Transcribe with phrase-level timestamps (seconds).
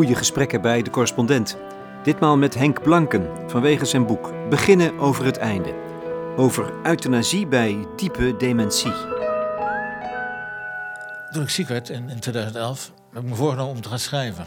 [0.00, 1.56] goede gesprekken bij de correspondent.
[2.02, 5.74] Ditmaal met Henk Blanken vanwege zijn boek Beginnen over het einde.
[6.36, 8.92] Over euthanasie bij diepe dementie.
[11.30, 14.46] Toen ik ziek werd in, in 2011, heb ik me voorgenomen om te gaan schrijven.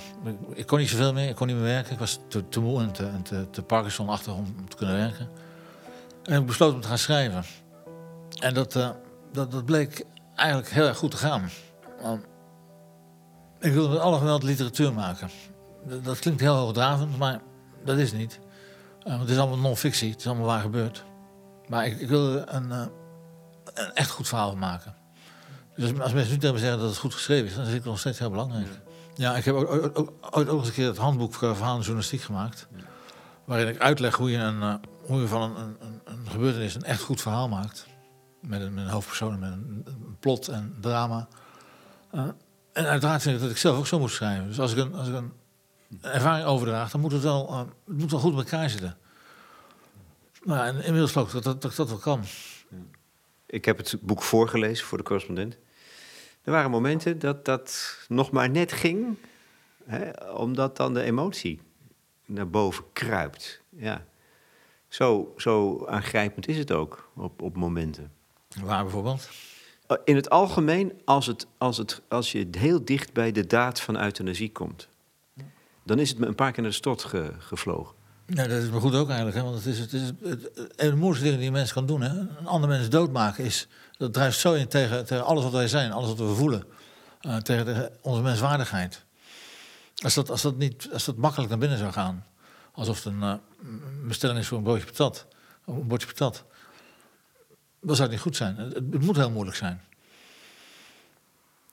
[0.54, 1.93] Ik, kon niet zoveel meer, ik kon niet meer werken.
[1.93, 2.20] Ik was
[2.50, 5.29] te, moe en te, Parkinson-achtig om, te kunnen werken.
[6.23, 7.43] En ik besloot om te gaan schrijven.
[8.39, 8.89] En dat, uh,
[9.31, 11.50] dat, dat bleek eigenlijk heel erg goed te gaan.
[13.63, 15.29] Ik wilde met alle geweld literatuur maken.
[16.03, 17.41] Dat, klinkt heel hoogdravend, maar
[17.86, 18.39] dat is niet.
[19.07, 21.03] Uh, het is allemaal non-fictie, het is allemaal waar gebeurd.
[21.67, 22.86] Maar ik, ik wilde een, uh,
[23.73, 24.95] een echt goed verhaal maken.
[25.75, 27.83] Dus als mensen nu tegen me zeggen dat het goed geschreven is, dan is het
[27.83, 28.67] nog steeds heel belangrijk.
[29.15, 32.22] Ja, ik heb ooit ook, ook, ook, eens een keer het handboek voor verhalen journalistiek
[32.22, 32.67] gemaakt.
[33.45, 36.83] Waarin ik uitleg hoe je, een, uh, hoe je van een, een, een, gebeurtenis een
[36.83, 37.88] echt goed verhaal maakt.
[38.42, 41.27] Met een, met een hoofdpersoon, met een, een plot en drama.
[42.74, 44.48] En uiteraard vind ik dat ik zelf ook zo moet schrijven.
[44.48, 45.32] Dus als ik een, als ik een
[46.02, 48.98] ervaring overdraag, dan moet het wel, uh, het moet wel goed met elkaar zitten.
[50.44, 52.24] Nou, en inmiddels geloof ik dat dat, dat dat wel kan.
[53.46, 55.58] Ik heb het boek voorgelezen voor de correspondent.
[56.44, 59.18] Er waren momenten dat dat nog maar net ging,
[59.86, 61.62] hè, omdat dan de emotie
[62.26, 63.62] naar boven kruipt.
[63.70, 64.06] Ja.
[64.88, 68.12] Zo, zo aangrijpend is het ook op, op momenten.
[68.62, 69.30] Waar bijvoorbeeld?
[70.05, 73.97] In het algemeen, als, het, als, het, als je heel dicht bij de daad van
[73.97, 74.88] euthanasie komt,
[75.83, 77.95] dan is het me een paar keer naar de stot ge, gevlogen.
[78.25, 79.38] Ja, dat is me goed ook eigenlijk.
[79.38, 79.44] Hè?
[79.44, 82.02] Want het is, het is het, de moeilijkste dingen die een mens kan doen.
[82.02, 82.19] Hè?
[82.19, 83.67] Een ander mens doodmaken is.
[83.97, 86.64] Dat drijft zo in tegen, alles wat wij zijn, alles wat we voelen.
[87.21, 89.05] Uh, tegen, onze menswaardigheid.
[90.03, 92.25] Als dat, als, dat niet, als dat makkelijk naar binnen zou gaan.
[92.71, 93.33] Alsof het een uh,
[94.08, 95.27] bestelling is voor een broodje patat.
[95.66, 96.44] Een bordje patat.
[97.84, 98.55] Dan zou niet goed zijn.
[98.58, 99.82] Het, moet heel moeilijk zijn.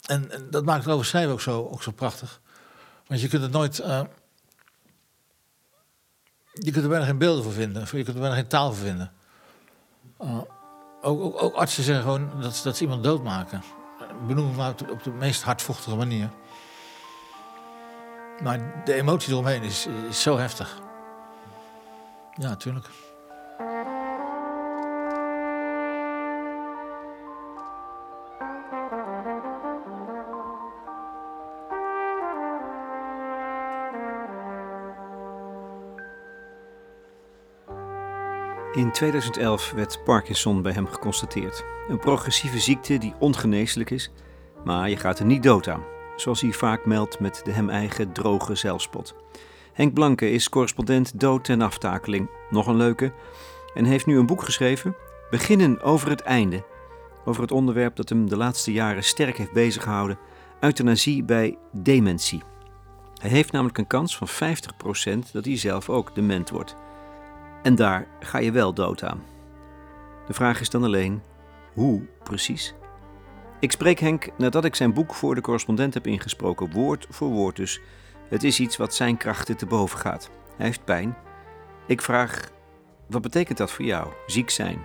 [0.07, 2.41] En, en, dat maakt het schrijven ook zo, ook zo prachtig.
[3.07, 3.81] Want je kunt het nooit.
[3.81, 4.03] Uh,
[6.53, 7.83] je kunt er bijna geen beelden voor vinden.
[7.83, 9.13] Je kunt er bijna geen taal voor vinden.
[10.21, 10.39] Uh,
[11.03, 13.63] ook, ook, ook, artsen zeggen gewoon dat, dat ze iemand doodmaken.
[14.27, 16.31] Benoemen maar op de, meest hardvochtige manier.
[18.43, 20.81] Maar de emotie eromheen is, is zo heftig.
[22.35, 22.87] Ja, natuurlijk.
[38.81, 41.65] In 2011 werd Parkinson bij hem geconstateerd.
[41.89, 44.11] Een progressieve ziekte die ongeneeslijk is,
[44.65, 45.85] maar je gaat er niet dood aan.
[46.17, 49.15] Zoals hij vaak meldt met de hem eigen droge zelfspot.
[49.73, 53.13] Henk Blanke is correspondent dood en aftakeling, nog een leuke,
[53.75, 54.97] en heeft nu een boek geschreven,
[55.31, 56.65] Beginnen over het einde.
[57.25, 60.19] Over het onderwerp dat hem de laatste jaren sterk heeft beziggehouden,
[60.61, 62.43] euthanasie bij dementie.
[63.21, 66.77] Hij heeft namelijk een kans van 50% dat hij zelf ook dement wordt.
[67.63, 69.23] En daar ga je wel dood aan.
[70.27, 71.23] De vraag is dan alleen,
[71.73, 72.75] hoe precies?
[73.61, 77.57] Ik spreek Henk nadat ik zijn boek voor de correspondent heb ingesproken, woord voor woord
[77.57, 77.81] dus.
[78.29, 80.31] Het is iets wat zijn krachten te boven gaat.
[80.57, 81.17] Hij heeft pijn.
[81.87, 82.51] Ik vraag,
[83.07, 84.09] wat betekent dat voor jou?
[84.27, 84.79] Ziek zijn,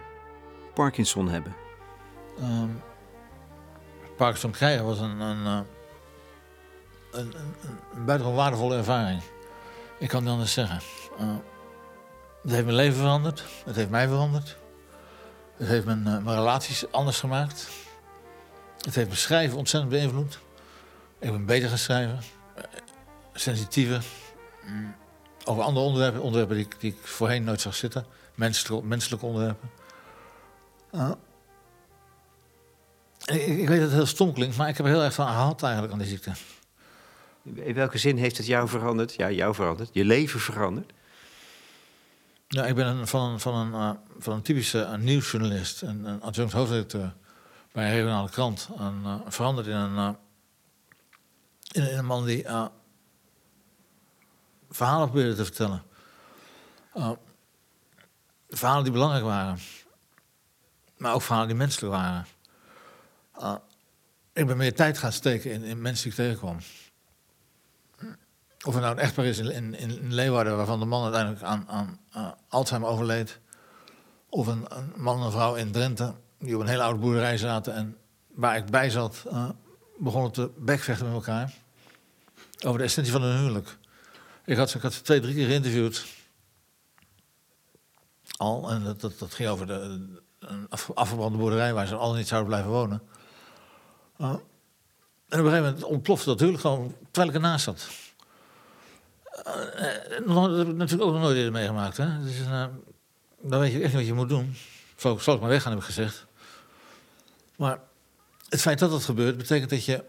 [0.73, 1.55] Parkinson hebben?
[2.39, 2.81] Um,
[4.17, 5.65] Parkinson krijgen was een, een, een,
[7.11, 7.33] een,
[7.93, 9.21] een buitengewoon waardevolle ervaring.
[9.99, 10.79] Ik kan het anders zeggen.
[11.19, 11.35] Uh,
[12.45, 13.43] het heeft mijn leven veranderd.
[13.65, 14.57] Het heeft mij veranderd.
[15.57, 17.69] Het heeft mijn, uh, mijn relaties anders gemaakt.
[18.77, 20.39] Het heeft mijn schrijven ontzettend beïnvloed.
[21.19, 22.19] Ik ben beter gaan schrijven.
[22.57, 22.63] Uh,
[23.33, 24.03] sensitiever.
[24.65, 24.95] Mm.
[25.43, 26.21] Over andere onderwerpen.
[26.21, 28.05] Onderwerpen die, die, ik voorheen nooit zag zitten.
[28.35, 29.69] Menselijke, menselijke onderwerpen.
[30.91, 31.11] Uh,
[33.25, 35.27] ik, ik, weet dat het heel stom klinkt, maar ik heb er heel erg van
[35.27, 36.31] gehad eigenlijk aan die ziekte.
[37.53, 39.13] In welke zin heeft het jou veranderd?
[39.13, 39.89] Ja, jou veranderd.
[39.91, 40.91] Je leven veranderd?
[42.55, 46.53] Ja, ik ben van, van, een, uh, van een typische uh, nieuwsjournalist, een, een adjunct
[46.53, 47.15] hoofdredacteur
[47.71, 50.17] bij een regionale krant, en, uh, veranderd in een,
[51.71, 52.45] in, een man die
[54.69, 55.83] verhalen probeerde te vertellen.
[58.49, 59.59] verhalen die belangrijk waren,
[60.97, 62.25] maar ook verhalen die menselijk waren.
[64.33, 66.57] ik ben meer tijd gaan steken in, in mensen die ik tegenkwam.
[68.65, 71.99] Of er nou een echtpaar is in, in, Leeuwarden waarvan de man uiteindelijk aan, aan
[72.49, 73.39] Alzheimer overleed.
[74.29, 77.73] Of een, man en een vrouw in Drenthe die op een hele oude boerderij zaten
[77.73, 77.97] en
[78.27, 79.49] waar ik bij zat, uh,
[79.97, 81.53] begonnen te bekvechten met elkaar.
[82.65, 83.77] Over de essentie van hun huwelijk.
[84.45, 86.05] Ik had, ze twee, drie keer geïnterviewd.
[88.37, 89.73] Al, en dat, ging over de,
[90.39, 93.01] een af, afgebrande boerderij waar ze al niet zouden blijven wonen.
[94.17, 94.41] Uh, en op
[95.29, 98.04] een gegeven moment ontplofte dat huwelijk gewoon terwijl ik ernaast zat.
[99.37, 101.97] Uh, dat heb ik natuurlijk ook nog nooit eerder meegemaakt.
[101.97, 102.23] Hè?
[102.23, 102.65] Dus, uh,
[103.41, 104.55] dan weet je echt niet wat je moet doen.
[104.95, 106.25] Zal, zal ik maar weggaan, heb ik gezegd.
[107.55, 107.79] Maar
[108.49, 110.03] het feit dat dat gebeurt, betekent dat je,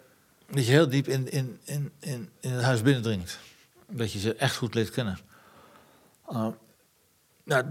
[0.50, 3.38] dat je heel diep in, in, in, in, in het huis binnendringt.
[3.90, 5.18] Dat je ze echt goed leert kennen.
[7.44, 7.64] Nou,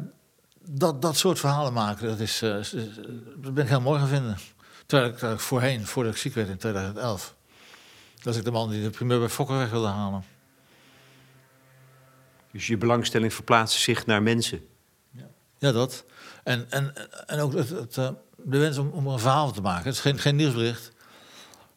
[0.66, 2.40] dat, dat soort verhalen maken, dat, is,
[3.36, 4.38] dat ben ik heel mooi gaan vinden.
[4.86, 7.36] Terwijl ik, terwijl ik voorheen, voordat ik ziek werd in 2011,
[8.24, 10.24] was ik de man die de primeur bij Fokker weg wilde halen.
[12.56, 14.68] Dus je belangstelling verplaatst zich naar mensen?
[15.12, 16.06] Ja, ja dat.
[16.44, 16.94] En, en,
[17.28, 19.84] en ook het, het, uh, de wens om, om een verhaal te maken.
[19.84, 20.92] Het is geen, geen nieuwsbericht.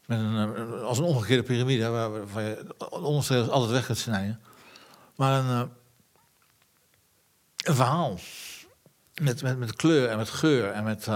[0.06, 4.40] Met een, uh, als een omgekeerde piramide, waar, waar je onderste altijd weg kunt snijden.
[5.16, 5.62] Maar een, uh,
[7.56, 8.18] een verhaal.
[9.14, 11.06] Met, met, met kleur en met geur en met,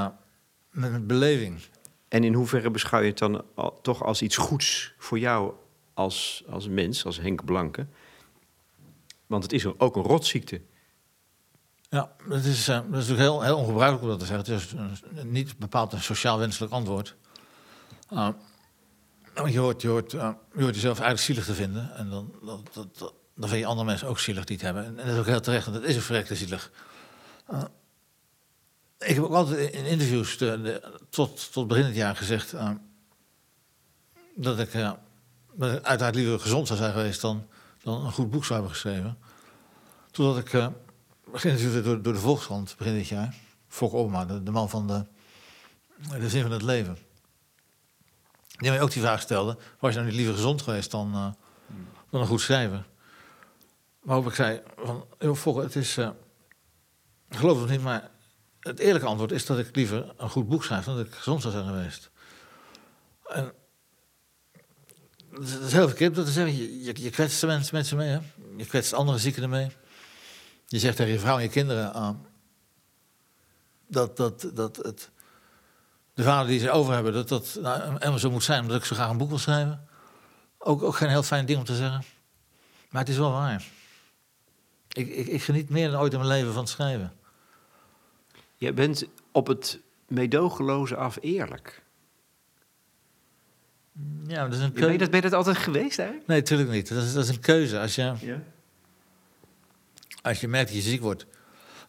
[0.71, 1.61] met, met beleving.
[2.09, 5.53] En in hoeverre beschouw je het dan al, toch als iets goeds voor jou
[5.95, 7.87] als, als mens, als Henk Blanke?
[9.33, 10.61] Want het is ook een rotziekte.
[11.89, 14.55] Ja, dat is, uh, dat is natuurlijk heel, ongebruikelijk om dat te zeggen.
[14.55, 14.73] Het is
[15.15, 17.17] een, niet bepaald een sociaal wenselijk antwoord.
[18.13, 18.29] Uh,
[19.47, 21.95] je hoort, je, hoort, uh, je hoort jezelf eigenlijk zielig te vinden.
[21.95, 24.85] En dan, dat, dat, dat, dan vind je andere mensen ook zielig die het hebben.
[24.85, 26.71] En, dat is ook heel terecht, want het is een verrekte zielig.
[28.99, 30.39] ik heb ook altijd in interviews
[31.11, 32.55] tot, tot begin het jaar gezegd...
[34.35, 34.75] dat ik
[35.83, 37.47] uiteraard liever gezond zou zijn geweest dan,
[37.83, 39.19] dan een goed boek zou hebben geschreven.
[40.11, 43.35] Totdat ik uh, door, door de Volkskrant begin dit jaar.
[43.69, 45.05] Fok Oma, de, de, man van de,
[46.19, 46.99] de zin van het leven.
[48.47, 51.27] Die mij ook die vraag stelde: was je nou niet liever gezond geweest dan, uh,
[52.11, 52.87] dan een goed schrijver?
[54.01, 55.99] Waarop ik zei: van, joh, Fok, het is.
[55.99, 56.11] Uh,
[57.31, 58.11] geloof het niet, maar
[58.61, 61.41] het eerlijke antwoord is dat ik liever een goed boek schrijf dan dat ik gezond
[61.41, 62.11] zou zijn geweest.
[63.29, 63.53] En
[65.33, 66.57] dat is heel verkeerd dat te zeggen.
[66.57, 67.43] Je, je, je kwetst
[67.73, 68.19] mensen, mee, hè?
[68.57, 69.71] je kwetst andere zieken ermee.
[70.67, 72.27] Je zegt tegen je vrouw en je kinderen aan
[73.93, 75.11] dat, dat, dat het,
[76.15, 78.95] de vader die ze over hebben, dat dat nou, zo moet zijn, omdat ik zo
[78.95, 79.89] graag een boek wil schrijven.
[80.59, 82.05] Ook, ook geen heel fijn ding om te zeggen.
[82.91, 83.65] Maar het is wel waar.
[84.89, 87.13] Ik, ik, ik geniet meer dan ooit in mijn leven van het schrijven.
[88.57, 89.79] Je bent op het
[90.09, 91.82] meedogenloze af eerlijk.
[94.27, 94.85] Ja, dat is een keuze.
[94.85, 96.29] Ben je, dat, ben je dat altijd geweest eigenlijk?
[96.29, 96.89] Nee, natuurlijk niet.
[96.89, 97.81] Dat is, dat is een keuze.
[97.81, 98.43] Als je, ja.
[100.23, 101.27] als je merkt dat je ziek wordt.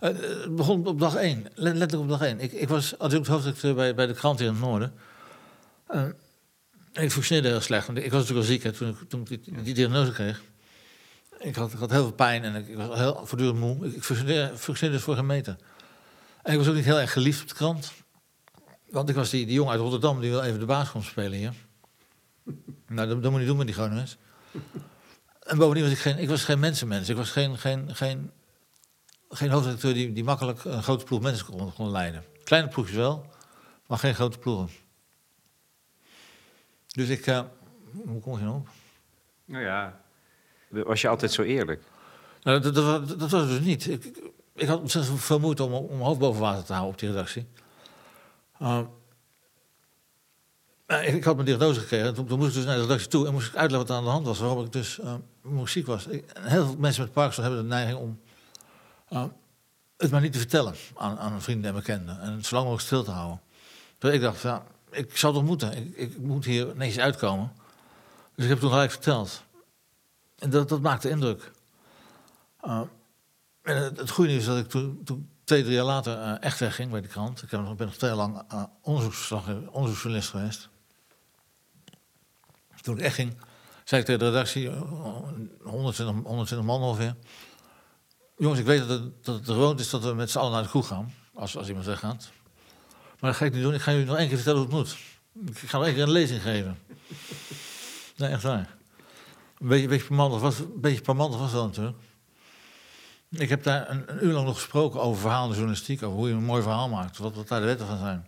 [0.01, 1.45] Uh, het begon op dag één.
[1.55, 2.39] Letterlijk op dag één.
[2.39, 4.94] Ik, ik was natuurlijk hoofdredacteur bij, bij de krant in het noorden.
[5.94, 6.03] Uh,
[6.94, 7.85] ik functioneerde heel slecht.
[7.85, 10.41] Want ik was natuurlijk al ziek hè, toen, ik, toen ik die, die diagnose kreeg.
[11.39, 13.85] Ik had, ik had heel veel pijn en ik, ik was heel voortdurend moe.
[13.85, 15.55] Ik, ik functioneerde, functioneerde voor geen meter.
[16.44, 17.91] En ik was ook niet heel erg geliefd op de krant.
[18.89, 21.38] Want ik was die, die jongen uit Rotterdam die wil even de baas kon spelen
[21.38, 21.53] hier.
[22.88, 24.18] Nou, dat, dat moet je doen met die Groningers.
[25.40, 27.10] En bovendien was ik geen, ik was geen mensenmens.
[27.10, 28.31] Ik was geen, geen, geen,
[29.30, 32.24] geen hoofdredacteur die, die makkelijk een grote ploeg mensen kon, kon leiden.
[32.44, 33.25] Kleine ploegjes wel,
[33.88, 34.69] maar geen grote ploegen.
[36.88, 37.42] Dus ik, uh,
[38.06, 38.68] hoe kom je nou op?
[39.46, 40.01] Nou ja,
[40.69, 41.84] was je altijd zo eerlijk?
[42.44, 43.88] Nou, dat, dat, dat, dat was het dus niet.
[43.88, 46.94] Ik, ik, ik had ontzettend veel moeite om, om mijn hoofd boven water te houden
[46.94, 47.48] op die redactie.
[48.62, 48.82] Uh,
[50.88, 52.13] ik had mijn diagnose gekregen.
[52.13, 54.04] Toen, moest ik dus naar de redactie toe en moest ik uitleggen wat er aan
[54.04, 54.40] de hand was.
[54.40, 56.06] Waarom ik dus uh, ziek was.
[56.40, 58.20] Heel veel mensen met Parkinson hebben de neiging om
[59.10, 59.24] uh,
[59.98, 62.20] het maar niet te vertellen aan, aan vrienden en bekenden.
[62.20, 63.42] En het zo lang mogelijk stil te houden.
[63.98, 65.78] Dus ik dacht, ja, ik zou toch moeten.
[65.78, 67.52] Ik, ik, moet hier netjes uitkomen.
[68.36, 69.44] Dus ik heb toen gelijk verteld.
[70.38, 71.52] En dat, dat maakte indruk.
[72.66, 72.82] Uh,
[73.62, 76.92] en het, het goede is dat ik toen, toen twee, drie jaar later echt wegging
[76.92, 77.42] bij de krant.
[77.42, 78.44] Ik ben nog twee jaar lang
[78.82, 80.72] onderzoeksjournalist geweest.
[82.84, 83.38] Toen ik echt ging,
[83.84, 84.70] zei ik tegen de redactie,
[85.63, 87.16] 120, 120 man ongeveer.
[88.38, 90.63] Jongens, ik weet dat het, dat het gewoon is dat we met z'n allen naar
[90.63, 91.13] de kroeg gaan.
[91.34, 92.32] Als, als iemand weggaat.
[93.20, 93.74] Maar dat ga ik niet doen.
[93.74, 94.98] Ik ga jullie nog één keer vertellen hoe het moet.
[95.62, 96.78] Ik ga nog één keer een lezing geven.
[98.18, 98.75] Nee, echt waar.
[99.60, 101.98] Een beetje, beetje parmantig was, een beetje was dat natuurlijk.
[103.30, 106.04] Ik heb daar een, een, uur lang nog gesproken over verhaal en journalistiek.
[106.04, 107.18] Over hoe je een mooi verhaal maakt.
[107.18, 108.28] Wat, wat daar de wetten van zijn.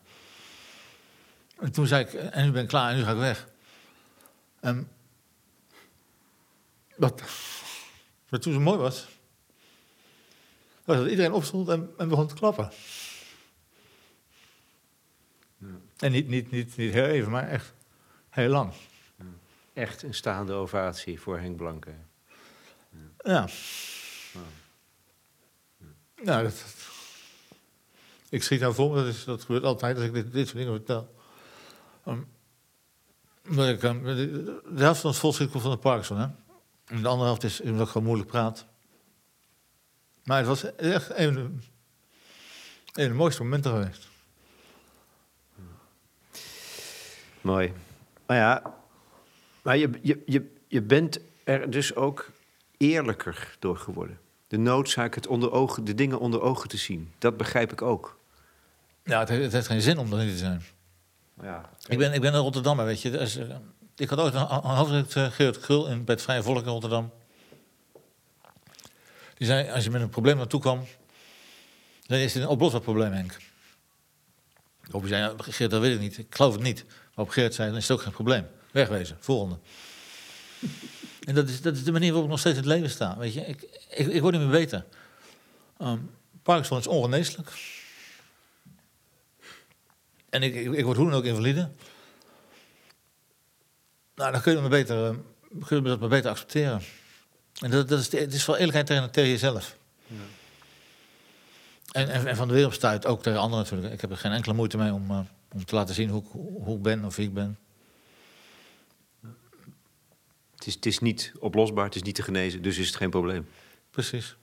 [1.59, 3.47] En toen zei ik, en nu ben ik klaar en nu ga ik weg.
[4.65, 4.87] En
[6.95, 7.21] wat,
[8.29, 9.07] wat toen zo mooi was,
[10.83, 12.71] was dat iedereen opstond en, en begon te klappen.
[15.57, 15.67] Ja.
[15.97, 17.73] En niet, niet, niet, niet heel even, maar echt
[18.29, 18.73] heel lang.
[19.17, 19.25] Ja.
[19.73, 21.93] Echt een staande ovatie voor Henk Blanke.
[22.89, 22.99] Ja.
[23.23, 23.47] ja.
[26.23, 26.65] Nou, dat,
[28.29, 30.73] ik schiet nou vol, dat, is, dat gebeurt altijd als ik dit, dit soort dingen
[30.73, 31.15] vertel.
[32.07, 32.33] Um,
[33.49, 36.27] de, helft van het volkschiet komt van de Parkinson, hè?
[36.85, 38.65] En de andere helft is omdat ik gewoon moeilijk praat.
[40.23, 41.61] Maar het was echt een, een
[42.93, 44.07] van de mooiste momenten geweest.
[47.41, 47.73] Mooi.
[48.25, 48.73] Maar ja,
[49.61, 52.31] maar je, je, je, je bent er dus ook
[52.77, 54.19] eerlijker door geworden.
[54.47, 57.11] De noodzaak het onder ogen, de dingen onder ogen te zien.
[57.17, 58.17] Dat begrijp ik ook.
[59.03, 60.63] Ja, het, heeft- het heeft geen zin om er niet te zijn.
[61.41, 61.69] Ja.
[61.87, 63.09] Ik ben, ik ben een Rotterdammer, weet je.
[63.09, 63.55] Is, eh,
[63.95, 67.11] ik had ooit een, een hoofdredacteur, Geert Krul, in, bij het Vrije Volk in Rotterdam.
[69.37, 70.85] Die zei, als je met een probleem naartoe kwam...
[72.07, 73.37] dan is het een oplosbaar probleem, Henk.
[74.91, 76.17] Op zei, ja, Geert, dat weet ik niet.
[76.17, 76.85] Ik geloof het niet.
[76.85, 78.47] Maar op Geert zei, dan is het ook geen probleem.
[78.71, 79.57] Wegwezen, volgende.
[81.27, 83.17] en dat is, dat is de manier waarop ik nog steeds in het leven sta.
[83.17, 84.85] Weet je, ik, ik, ik word niet meer beter.
[85.81, 86.09] Um,
[86.43, 87.51] Parkinson is ongeneeslijk.
[90.35, 91.69] En ik, ik, ik word hoe dan ook invalide.
[94.15, 95.15] Nou, dan kun je me beter, eh,
[95.65, 96.81] kun je me dat maar beter accepteren.
[97.61, 99.77] En dat, dat is, het is wel eerlijkheid tegen, tegen jezelf.
[101.91, 103.93] En, en, en van de wereld stuit ook tegen anderen natuurlijk.
[103.93, 105.19] Ik heb er geen enkele moeite mee om, eh,
[105.53, 106.31] om te laten zien hoe, ik-
[106.63, 107.57] hoe ik ben of wie ik ben.
[110.55, 113.09] Het, is, het is niet oplosbaar, het is niet te genezen, dus is het geen
[113.09, 113.47] probleem.
[113.91, 114.35] Precies.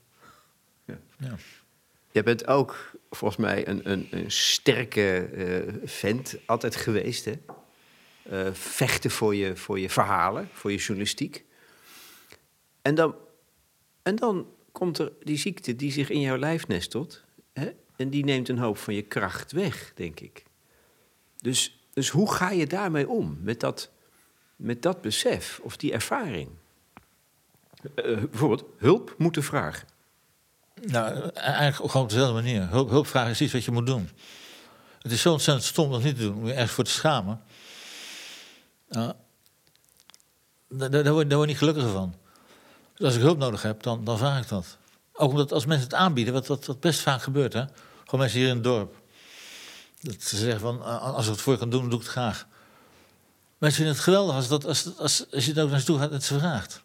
[0.85, 0.97] Ja.
[1.19, 1.35] Ja.
[2.11, 7.25] Jij bent ook volgens mij een, een, een sterke eh, vent altijd geweest.
[7.25, 7.33] Hè?
[8.23, 11.45] Eh, vechten voor je, voor je verhalen, voor je journalistiek.
[12.81, 13.15] En dan,
[14.01, 17.23] en dan komt er die ziekte die zich in jouw lijf nestelt.
[17.53, 17.71] Hè?
[17.95, 20.43] En die neemt een hoop van je kracht weg, denk ik.
[21.37, 23.37] Dus, dus hoe ga je daarmee om?
[23.41, 23.91] Met dat,
[24.55, 26.49] met dat besef of die ervaring?
[27.95, 29.87] Eh, bijvoorbeeld hulp moeten vragen.
[30.85, 32.69] Nou, eigenlijk gewoon op dezelfde manier.
[32.69, 34.09] Hulp, hulpvragen is iets wat je moet doen.
[35.01, 37.41] Het is zo ontzettend stom dat niet te doen, om je ergens voor te schamen.
[38.89, 39.15] Ja.
[40.69, 42.15] daar, daar, word, daar je niet gelukkiger van.
[42.95, 44.77] Dus als ik hulp nodig heb, dan, dan vraag ik dat.
[45.13, 47.63] Ook omdat als mensen het aanbieden, wat, wat, best vaak gebeurt, hè?
[48.03, 48.95] gewoon mensen hier in het dorp.
[50.01, 52.11] Dat ze zeggen van, eh, als ik het voor je kan doen, doe ik het
[52.11, 52.47] graag.
[53.57, 56.23] Mensen vinden het geweldig als, dat, als, als, je er ook naartoe gaat en het
[56.23, 56.82] ze vraagt.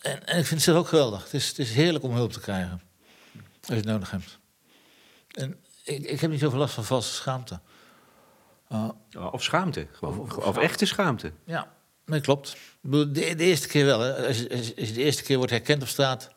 [0.00, 1.22] En, en ik vind het zelf ook geweldig.
[1.24, 2.82] Het is, het is heerlijk om hulp te krijgen.
[3.34, 4.38] Als je het nodig hebt.
[5.30, 7.60] En ik, ik heb niet zoveel last van valse schaamte.
[8.72, 8.88] Uh,
[9.32, 10.18] Of schaamte, gewoon.
[10.18, 11.32] Of- Of, of of echte schaamte.
[11.44, 11.72] ja,
[12.04, 12.56] nee, klopt.
[12.80, 14.00] De, de eerste keer wel.
[14.00, 14.26] Hè.
[14.26, 16.30] Als, je, als de eerste keer wordt herkend op straat...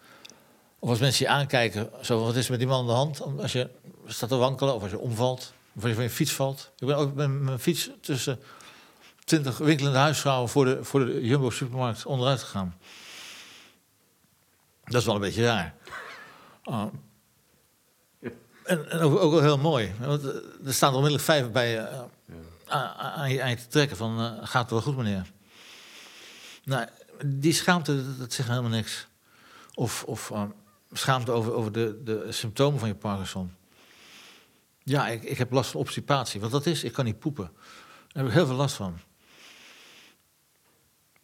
[0.80, 1.90] of als mensen je aankijken...
[2.02, 3.22] zo wat is er met die man aan de hand?
[3.42, 3.70] Als je
[4.06, 5.54] staat te wankelen of als je omvalt...
[5.76, 6.72] of als je van je fiets valt.
[6.78, 8.40] Ik ben ook met mijn fiets tussen
[9.24, 10.50] twintig winkelende huisvrouwen...
[10.50, 12.78] voor de, voor de Jumbo-supermarkt onderuit gegaan.
[14.86, 15.76] Dat is wel een beetje raar.
[16.70, 16.86] Uh,
[18.64, 19.94] en en ook, ook wel heel mooi.
[20.00, 20.36] Want eh,
[20.66, 21.78] er staan er onmiddellijk vijf bij je...
[21.78, 24.20] eh, aan, je, aan je te trekken van...
[24.20, 25.32] eh, gaat het wel goed, meneer?
[26.64, 26.88] Nou,
[27.26, 29.08] die schaamte, dat, dat zegt helemaal niks.
[29.74, 30.32] Of, of
[30.92, 33.56] schaamte over, over de, de symptomen van je Parkinson.
[34.84, 36.42] Ja, ik, ik heb last van obstipatie.
[36.42, 37.52] Wat dat is, ik kan niet poepen.
[38.08, 39.00] Daar heb ik heel veel last van.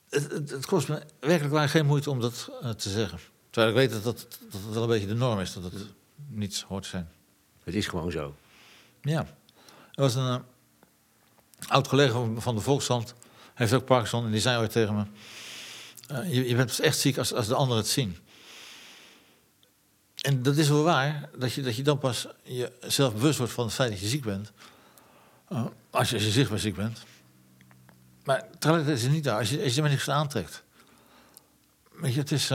[0.10, 3.20] Het, het, het kost me werkelijk waar geen moeite om dat te zeggen.
[3.50, 5.74] Terwijl ik weet dat, dat dat wel een beetje de norm is, dat het
[6.28, 7.10] niets hoort te zijn.
[7.64, 8.36] Het is gewoon zo.
[9.02, 9.20] Ja.
[9.92, 10.40] Er was een eh,
[11.68, 13.08] oud collega van, de Volkskrant.
[13.08, 15.06] Hij heeft ook Parkinson en die zei ooit tegen me...
[16.08, 18.18] eh, je, je bent echt ziek als, als de anderen het zien.
[20.22, 23.66] En dat is wel waar, dat je, dat je dan pas jezelf bewust wordt van
[23.66, 24.52] het feit dat je ziek bent.
[25.48, 27.04] Eh, als, je, als je zichtbaar ziek bent.
[28.24, 30.64] Maar tegelijkertijd is het niet daar, als je, als je er maar niks van aantrekt.
[31.92, 32.52] Weet je, het is...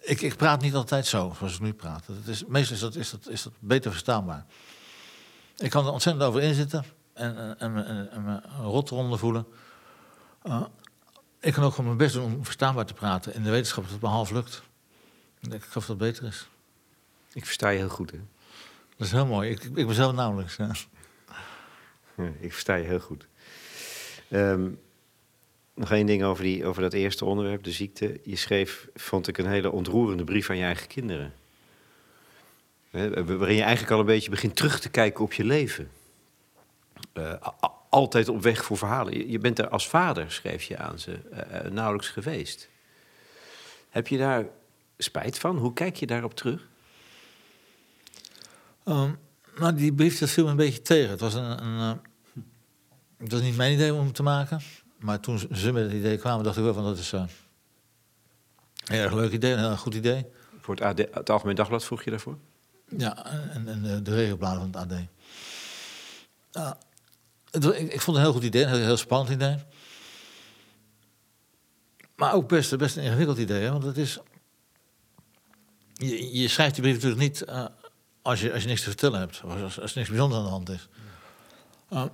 [0.00, 2.04] ik, ik praat niet altijd zo, zoals ik nu praat.
[2.26, 4.46] Is, meestal is dat, is, dat, is dat beter verstaanbaar.
[5.56, 9.46] Ik kan er ontzettend over inzitten en, en, en, en, en me rot eronder voelen.
[10.44, 10.62] Uh,
[11.40, 13.34] ik kan ook gewoon mijn best doen om verstaanbaar te praten.
[13.34, 14.62] In de wetenschap dat het me half lukt.
[15.40, 16.48] Ik geloof dat het beter is.
[17.32, 18.20] Ik versta je heel goed, hè?
[18.96, 19.50] Dat is heel mooi.
[19.50, 20.56] Ik, ik ben zelf nauwelijks.
[20.56, 20.72] Ja.
[22.16, 23.26] Ja, ik versta je heel goed.
[24.28, 24.70] Ehm,
[25.80, 28.20] nog één ding over, die, over dat eerste onderwerp, de ziekte.
[28.22, 31.32] Je schreef, vond ik, een hele ontroerende brief aan je eigen kinderen.
[32.90, 35.90] Waarin je eigenlijk al een beetje begint terug te kijken op je leven.
[37.12, 37.34] Eh,
[37.90, 39.30] altijd op weg voor verhalen.
[39.30, 42.68] Je, bent er als vader, schreef je aan ze, eh, eh, nauwelijks geweest.
[43.88, 44.46] Heb je daar
[44.98, 45.56] spijt van?
[45.56, 46.68] Hoe kijk je daarop terug?
[48.84, 49.18] Um,
[49.56, 51.10] nou, die brief dat viel me een beetje tegen.
[51.10, 52.00] Het was, een, een,
[53.18, 54.60] het was niet mijn idee om te maken.
[55.00, 57.24] Maar toen ze met het idee kwamen, dacht ik wel van dat is uh,
[58.84, 60.26] een erg leuk idee, een heel goed idee.
[60.60, 62.38] Voor het, AD, het Algemeen Dagblad vroeg je daarvoor?
[62.96, 64.98] Ja, en, en de, de regelbladen van het AD.
[66.56, 66.72] Uh,
[67.50, 69.56] het, ik, ik, vond het een heel goed idee, een heel, heel spannend idee.
[72.16, 73.70] Maar ook best, best een ingewikkeld idee, hè?
[73.70, 74.18] want het is...
[75.92, 77.64] Je, je schrijft die brief natuurlijk niet uh,
[78.22, 79.42] als, je, als je niks te vertellen hebt.
[79.44, 80.88] Of als, als er niks bijzonders aan de hand is.
[81.92, 82.04] Uh,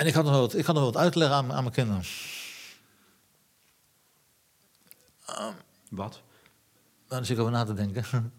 [0.00, 1.74] en ik had nog wat, ik had nog wat uit te leggen aan, aan mijn
[1.74, 2.04] kinderen.
[5.90, 6.20] Wat?
[7.08, 8.04] Daar zit ik over na te denken.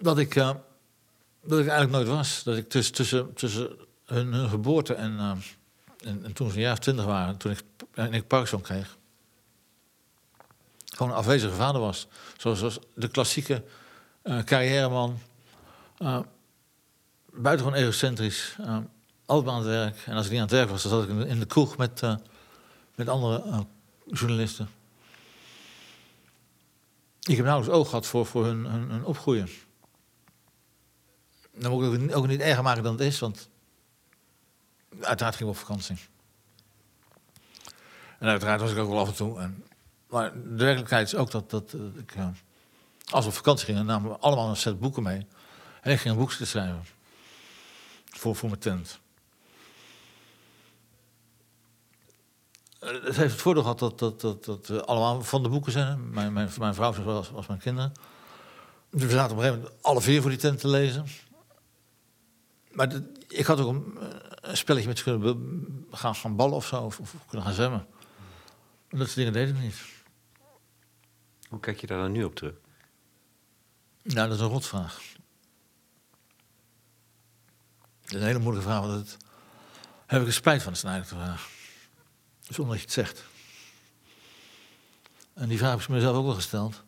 [0.00, 0.50] dat, ik, uh,
[1.42, 2.42] dat ik eigenlijk nooit was.
[2.42, 5.30] Dat ik tussen, tussen, tussen hun, hun geboorte en, uh,
[6.08, 7.62] en, en, toen ze een jaar of twintig waren, toen ik,
[7.94, 8.96] en ik Parkinson kreeg,
[10.84, 12.06] gewoon een afwezige vader was.
[12.36, 13.64] Zoals, zoals de klassieke
[14.24, 15.18] uh, carrièreman.
[17.32, 18.56] Buitengewoon egocentrisch.
[19.28, 20.02] Altijd aan het werk.
[20.06, 22.00] En als ik niet aan het werk was, dan zat ik in de kroeg met,
[22.94, 23.66] met andere
[24.04, 24.68] journalisten.
[27.22, 29.48] Ik heb nauwelijks oog gehad voor, voor hun, hun, opgroeien.
[31.54, 33.48] Dan moet ik het ook niet erger maken dan het is, want
[35.00, 35.98] uiteraard ging ik op vakantie.
[38.18, 39.50] En uiteraard was ik ook wel af en toe.
[40.08, 42.14] Maar de werkelijkheid is ook dat, dat, dat ik,
[43.10, 45.26] als we op vakantie gingen, namen we allemaal een set boeken mee.
[45.80, 46.84] En ik ging een boekje schrijven.
[48.04, 49.00] Voor, voor mijn tent.
[52.78, 56.10] Het heeft het voordeel gehad dat, dat, dat, dat we allemaal van de boeken zijn.
[56.10, 57.92] Mijn, mijn, mijn vrouw zowel als, mijn kinderen.
[58.90, 61.06] Dus we zaten op een gegeven moment alle vier voor die tent te lezen.
[62.72, 63.98] Maar de, ik had ook een,
[64.40, 66.82] een, spelletje met ze kunnen gaan, gaan ballen of zo.
[66.82, 67.86] Of, of kunnen gaan zwemmen.
[68.88, 69.82] En dat soort dingen deden we niet.
[71.48, 72.54] Hoe kijk je daar dan nu op terug?
[74.02, 75.02] Nou, dat is een rotvraag.
[78.00, 79.16] Dat is een hele moeilijke vraag, want het,
[80.06, 81.57] heb ik er spijt van, is een eigenlijk de vraag.
[82.48, 83.24] Zonder dat je het zegt.
[85.34, 86.82] En die vraag heb ik mezelf ook wel gesteld.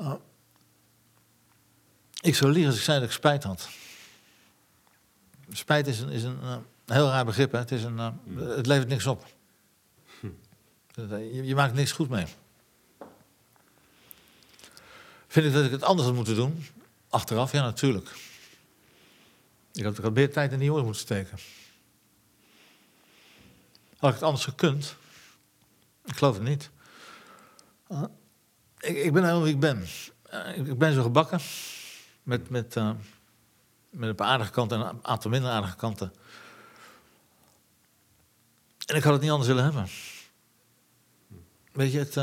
[0.00, 0.14] Uh,
[2.20, 3.68] ik zou liegen als ik zei dat ik spijt had.
[5.52, 7.52] Spijt is een, is een, uh, heel raar begrip.
[7.52, 7.58] Hè?
[7.58, 9.26] Het, is een, uh, het levert niks op.
[10.20, 10.26] Hm.
[10.94, 12.26] Je, je, maakt niks goed mee.
[15.26, 16.66] Vind ik dat ik het anders had moeten doen?
[17.08, 18.10] Achteraf, ja, natuurlijk.
[19.72, 21.38] Ik had, ik had meer tijd in die oren moeten steken.
[23.96, 24.96] Had ik het anders gekund?
[26.04, 26.70] Ik geloof het niet.
[27.88, 28.02] Uh,
[28.78, 29.86] ik, ik, ben helemaal wie ik ben.
[30.32, 31.40] Uh, ik ben zo gebakken.
[32.22, 32.90] Met, met, uh,
[33.90, 36.12] met een paar aardige kanten en een aantal minder aardige kanten.
[38.86, 39.88] En ik had het niet anders willen hebben.
[41.72, 42.16] Weet je, het,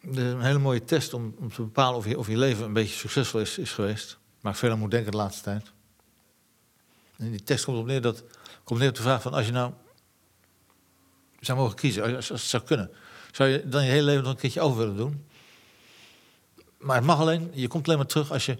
[0.00, 2.94] een hele mooie test om, om te bepalen of je, of je leven een beetje
[2.94, 4.18] succesvol is, is geweest.
[4.40, 5.72] Maar ik veel aan moet denken de laatste tijd.
[7.16, 8.24] En die test komt op neer, dat,
[8.64, 9.72] komt neer op de vraag van als je nou
[11.40, 12.90] zou mogen kiezen, als, het zou kunnen.
[13.32, 15.26] Zou je dan je hele leven nog een keertje over willen doen?
[16.78, 18.58] Maar het mag alleen, je komt alleen maar terug als je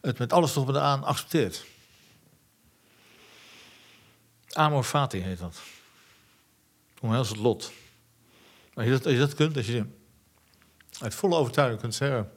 [0.00, 1.64] het met alles erop en aan accepteert.
[4.52, 5.60] Amor fati heet dat.
[7.00, 7.72] Omhels het lot.
[8.74, 9.86] Als je dat, als je dat kunt, als je
[11.00, 12.30] uit volle overtuiging kunt zeggen...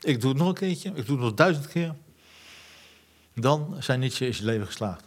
[0.00, 1.94] ik doe het nog een keertje, ik doe het nog duizend keer...
[3.34, 5.04] dan zijn Nietzsche is je leven geslaagd.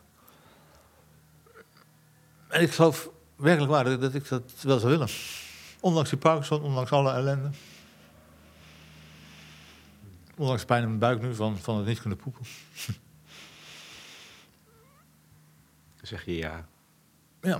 [2.49, 5.09] En ik geloof werkelijk waar dat ik dat wel zou willen.
[5.79, 7.49] Ondanks die Parkinson, ondanks alle ellende.
[10.35, 12.45] Ondanks pijn in mijn buik nu van, van het niet kunnen poepen.
[16.01, 16.67] Zeg je ja?
[17.41, 17.59] Ja.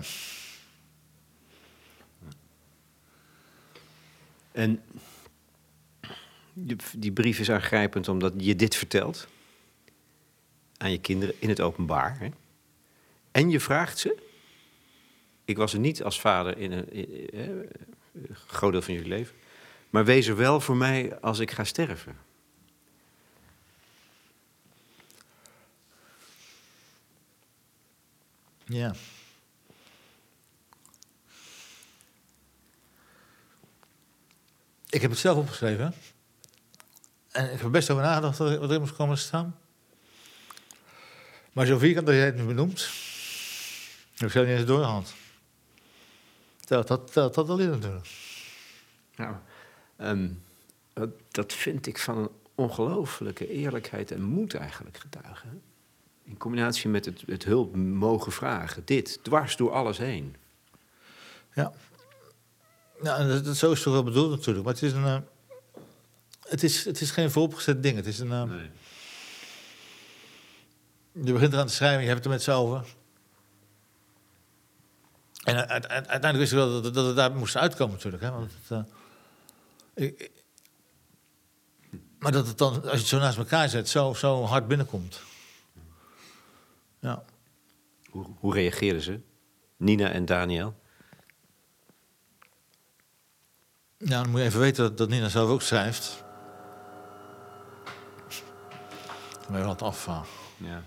[4.52, 4.84] En
[6.94, 9.28] die brief is aangrijpend omdat je dit vertelt
[10.78, 12.20] aan je kinderen in het openbaar.
[12.20, 12.30] Hè?
[13.32, 14.29] En je vraagt ze
[15.50, 17.70] ik was er niet als vader in een, in,
[18.48, 19.36] groot deel van jullie leven.
[19.90, 22.18] Maar wees er wel voor mij als ik ga sterven.
[28.64, 28.94] Ja.
[34.90, 35.94] Ik heb het zelf opgeschreven.
[37.32, 39.60] En ik heb best over nagedacht wat er moest komen te staan.
[41.54, 42.90] Maar zo vierkant dat jij het nu benoemt,
[44.16, 45.14] heb ik zelf niet eens doorgehad
[46.70, 48.08] dat, dat al in natuurlijk.
[49.16, 49.36] Nou,
[49.98, 50.44] um,
[50.94, 55.62] dat, dat vind ik van een ongelooflijke eerlijkheid en moed eigenlijk getuigen.
[56.24, 58.82] In combinatie met het, het hulp mogen vragen.
[58.86, 60.36] Dit, dwars door alles heen.
[61.54, 61.74] Ja.
[63.04, 64.66] En dat, dat, zo is het toch wel bedoeld natuurlijk.
[64.66, 65.04] Maar het is een...
[65.04, 65.18] Uh,
[66.48, 67.96] het, is, het is geen vooropgezet ding.
[67.96, 68.32] Het is een...
[68.32, 68.70] Uh, nee.
[71.12, 72.86] Je begint eraan te schrijven, je hebt het er met z'n over.
[75.56, 78.24] En uiteindelijk wist ik wel dat, dat het daar moest uitkomen natuurlijk.
[78.24, 78.32] Hè?
[78.32, 80.12] Want eh,
[82.20, 85.22] maar dat het dan, als je het zo naast elkaar zet, zo, zo hard binnenkomt.
[87.00, 87.24] Ja.
[88.40, 89.20] Hoe, reageren ze,
[89.78, 90.76] Nina en Daniel?
[93.98, 96.24] Nou, dan moet je even weten dat, Nina zelf ook schrijft.
[99.50, 100.08] Maar het af.
[100.08, 100.22] Eh.
[100.58, 100.84] Ja.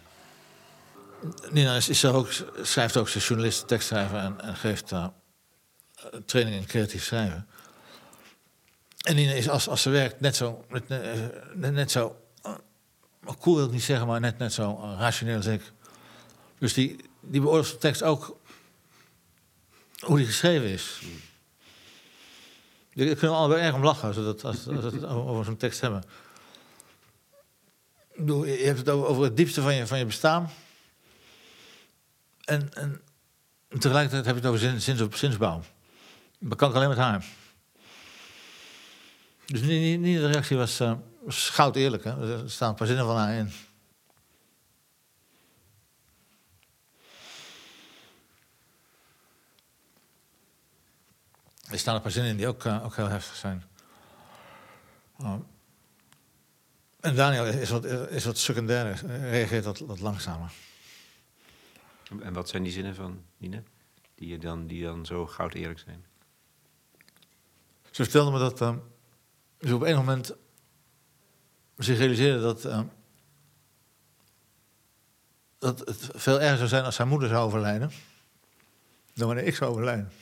[1.51, 2.29] Nina is, is ook,
[2.63, 5.07] schrijft ook, is journalist, tekstschrijver en, en geeft uh,
[6.27, 7.47] training in creatief schrijven.
[9.03, 10.89] En Nina is als, als ze werkt net zo, net,
[11.55, 12.55] net, net zo, uh,
[13.41, 15.73] cool wil ik niet zeggen, maar net, net zo rationeel als ik.
[16.59, 18.41] Dus die, die beoordeelt de tekst ook
[20.01, 21.01] hoe die geschreven is.
[22.93, 25.57] Je kunt er allebei erg om lachen als we, dat, als, als het over zo'n
[25.57, 26.05] tekst hebben.
[28.27, 30.51] Je hebt het over het diepste van je, van je bestaan.
[32.45, 33.03] En, en
[33.69, 35.63] tegelijkertijd heb je het over zins op zinsbouw.
[36.39, 37.25] Dat kan ik alleen met haar.
[39.47, 40.97] Dus niet, niet de reactie was, uh,
[41.73, 42.05] eerlijk.
[42.05, 42.43] Hè?
[42.43, 43.53] Er staan een paar zinnen van haar in.
[51.71, 53.65] Er staan een paar zinnen in die ook, uh, ook heel heftig zijn.
[55.21, 55.35] Uh,
[57.01, 60.53] en Daniel is wat, is wat secundair, reageert wat, wat langzamer.
[62.21, 63.63] En wat zijn die zinnen van Nina?
[64.15, 66.05] Die, dan, die dan zo goud eerlijk zijn?
[67.91, 68.77] Ze vertelde me dat uh,
[69.61, 70.35] ze op een moment
[71.77, 72.81] zich realiseerde dat, uh,
[75.59, 77.91] dat het veel erger zou zijn als haar moeder zou overlijden
[79.15, 80.13] dan wanneer ik zou overlijden.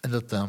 [0.00, 0.32] En dat.
[0.32, 0.46] Uh,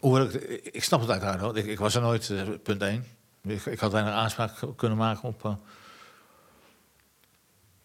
[0.00, 1.56] ik, snap het uiteraard hoor.
[1.56, 3.04] Ik, ik was er nooit, uh, punt 1.
[3.42, 5.54] Ik, had weinig aanspraak kunnen maken op, uh,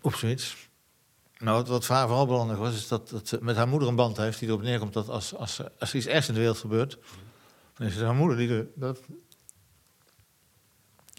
[0.02, 0.70] op zoiets.
[1.38, 3.88] Nou, wat, wat voor haar vooral belangrijk was, is dat, dat ze met haar moeder
[3.88, 6.40] een band heeft die erop neerkomt dat als, als, als er iets ergs in de
[6.40, 6.98] wereld gebeurt,
[7.74, 9.00] dan is het haar moeder die, de, dat,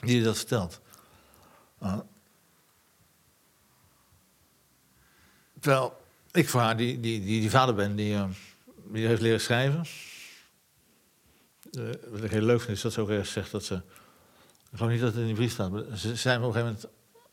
[0.00, 0.80] die dat vertelt.
[1.83, 1.98] Uh,
[5.61, 6.02] terwijl
[6.33, 8.18] ik voor haar, die, die, die, die vader ben, die,
[8.92, 9.85] die heeft leren schrijven.
[11.79, 13.75] Uh, wat ik heel leuk vind, is dat ze ook ergens zegt dat ze.
[13.75, 16.61] Ik geloof niet dat het in die brief staat, maar ze me op een gegeven
[16.61, 16.87] moment.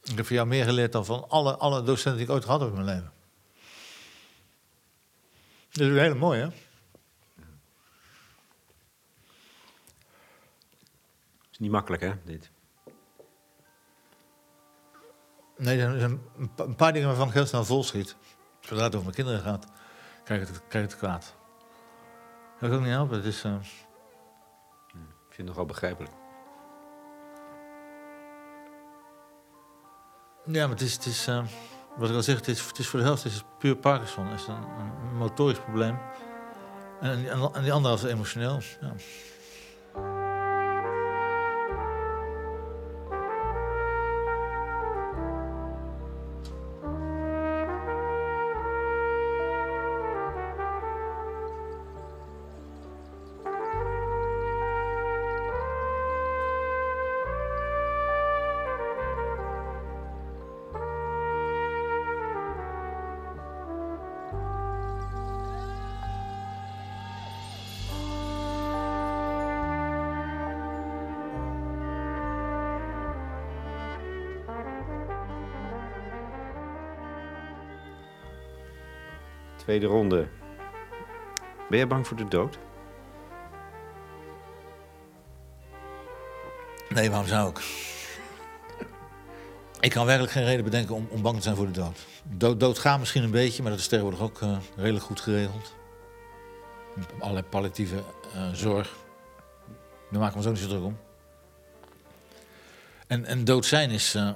[0.03, 2.59] Ik heb van jou meer geleerd dan van alle, alle docenten die ik ooit gehad
[2.59, 3.11] heb in mijn leven.
[5.71, 6.47] Dat is heel mooi, hè?
[11.51, 12.51] is niet makkelijk, hè, dit?
[15.57, 16.21] Nee, er zijn
[16.55, 18.15] een paar dingen waarvan ik heel snel vol schiet.
[18.59, 19.65] Zodra het over mijn kinderen gaat,
[20.23, 21.35] krijg ik het, krijg ik het kwaad.
[22.59, 23.15] Dat kan ik ook niet helpen.
[23.15, 23.55] Het is, uh...
[25.43, 26.13] Nogal begrijpelijk.
[30.45, 31.43] Ja, maar het is, het is uh,
[31.97, 34.25] wat ik al zeg, het is, het is voor de helft is het puur Parkinson.
[34.25, 35.99] Het is een, een motorisch probleem.
[36.99, 38.59] En, en, en die andere is emotioneel.
[38.81, 38.93] Ja.
[79.61, 80.27] Tweede ronde.
[81.69, 82.57] Ben jij bang voor de dood?
[86.89, 87.59] Nee, waarom zou ik?
[89.79, 91.99] Ik kan werkelijk geen reden bedenken om, om bang te zijn voor de dood.
[92.23, 95.75] Dood, dood misschien een beetje, maar dat is tegenwoordig ook uh, redelijk goed geregeld.
[97.19, 98.03] Allerlei palliatieve
[98.35, 98.95] uh, zorg.
[100.11, 100.97] Daar maken we ons ook niet zo druk om.
[103.07, 104.31] En, en dood zijn is, uh,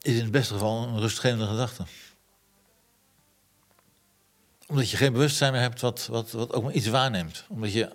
[0.00, 1.84] is in het beste geval een rustgevende gedachte
[4.70, 7.44] omdat je geen bewustzijn meer hebt wat, wat, wat ook maar iets waarneemt.
[7.48, 7.90] Omdat je.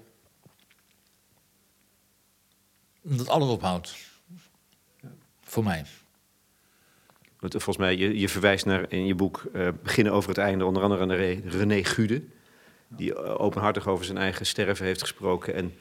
[3.02, 3.96] dat alles ophoudt.
[5.42, 5.86] Voor mij.
[7.40, 10.84] Volgens mij, je, je verwijst naar in je boek uh, Beginnen over het einde, onder
[10.84, 11.18] andere naar
[11.58, 12.24] René Gude.
[12.88, 15.54] Die openhartig over zijn eigen sterven heeft gesproken.
[15.54, 15.74] En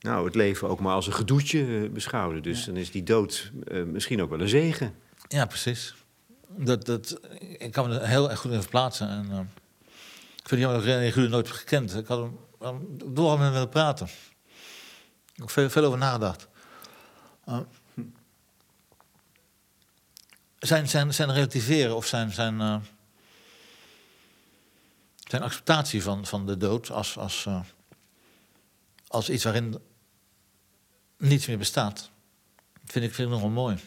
[0.00, 2.40] nou, het leven ook maar als een gedoetje uh, beschouwde.
[2.40, 2.66] Dus ja.
[2.66, 4.94] dan is die dood uh, misschien ook wel een zegen.
[5.28, 5.94] Ja, precies.
[6.48, 7.20] Dat, dat,
[7.58, 9.08] ik kan me er heel erg goed in verplaatsen.
[9.08, 9.50] En,
[10.46, 11.94] ik vind jammer dat René Gude nooit gekend.
[11.94, 14.06] Ik had hem, door met hem willen praten.
[14.06, 14.12] Ik
[15.34, 16.48] heb veel, veel over nagedacht.
[17.48, 17.60] Uh,
[20.58, 22.76] zijn, zijn, zijn relativeren of zijn, zijn, uh,
[25.18, 27.60] zijn acceptatie van, van de dood als, als, uh,
[29.08, 29.78] als iets waarin
[31.18, 32.10] niets meer bestaat,
[32.84, 33.78] vind ik, vind ik nogal mooi.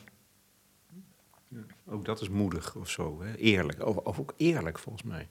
[1.85, 3.21] Ook dat is moedig of zo.
[3.21, 3.35] Hè?
[3.35, 3.85] Eerlijk.
[3.85, 5.29] Of, of ook eerlijk, volgens mij.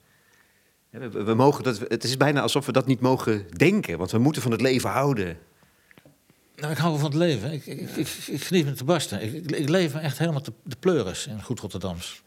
[0.89, 4.17] We, we mogen dat, het is bijna alsof we dat niet mogen denken, want we
[4.17, 5.37] moeten van het leven houden.
[6.55, 7.51] Nou, ik hou van het leven.
[7.51, 9.21] Ik, ik, ik, ik geniet me te barsten.
[9.21, 12.21] Ik, ik, leef echt helemaal te, de pleuris in Goed Rotterdams.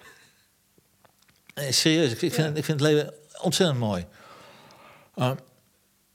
[1.55, 4.07] Serieus, ik, vind, ik vind het leven ontzettend mooi.
[5.17, 5.33] Uh,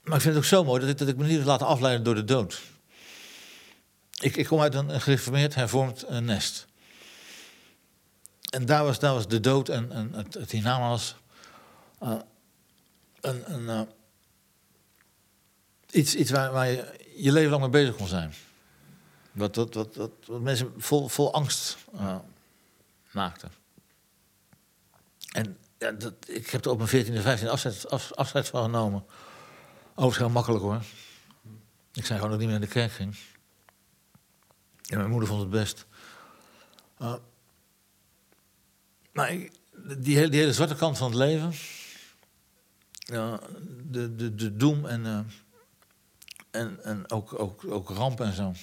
[0.02, 2.24] maar ik vind het ook zo mooi dat ik, me niet laten afleiden door de
[2.24, 2.60] dood.
[4.20, 6.66] Ik, ik kom uit een, een gereformeerd, hervormd uh, nest.
[8.50, 11.16] En daar was, daar was de dood en, en het, het hiernamaals
[12.02, 12.14] uh,
[13.20, 13.80] een, uh,
[15.90, 18.34] iets, waar, je je leven lang mee bezig kon zijn.
[19.32, 22.16] Wat, wat, wat, mensen vol, vol angst uh,
[23.10, 23.50] maakten.
[25.32, 29.04] En dat, ik heb er op mijn 14e, 15e afscheid, af, afscheid van genomen.
[29.90, 30.82] Overigens heel makkelijk hoor.
[31.92, 33.16] Ik zei gewoon dat ik niet meer naar de kerk ging.
[34.88, 35.86] En mijn moeder vond het best.
[36.98, 37.14] Uh,
[39.12, 39.38] maar
[39.98, 41.52] die hele zwarte kant van het leven.
[43.12, 43.40] Ja,
[43.82, 45.18] de, de, de doem en, uh,
[46.50, 48.54] en, en ook, ook, ook ramp en zo.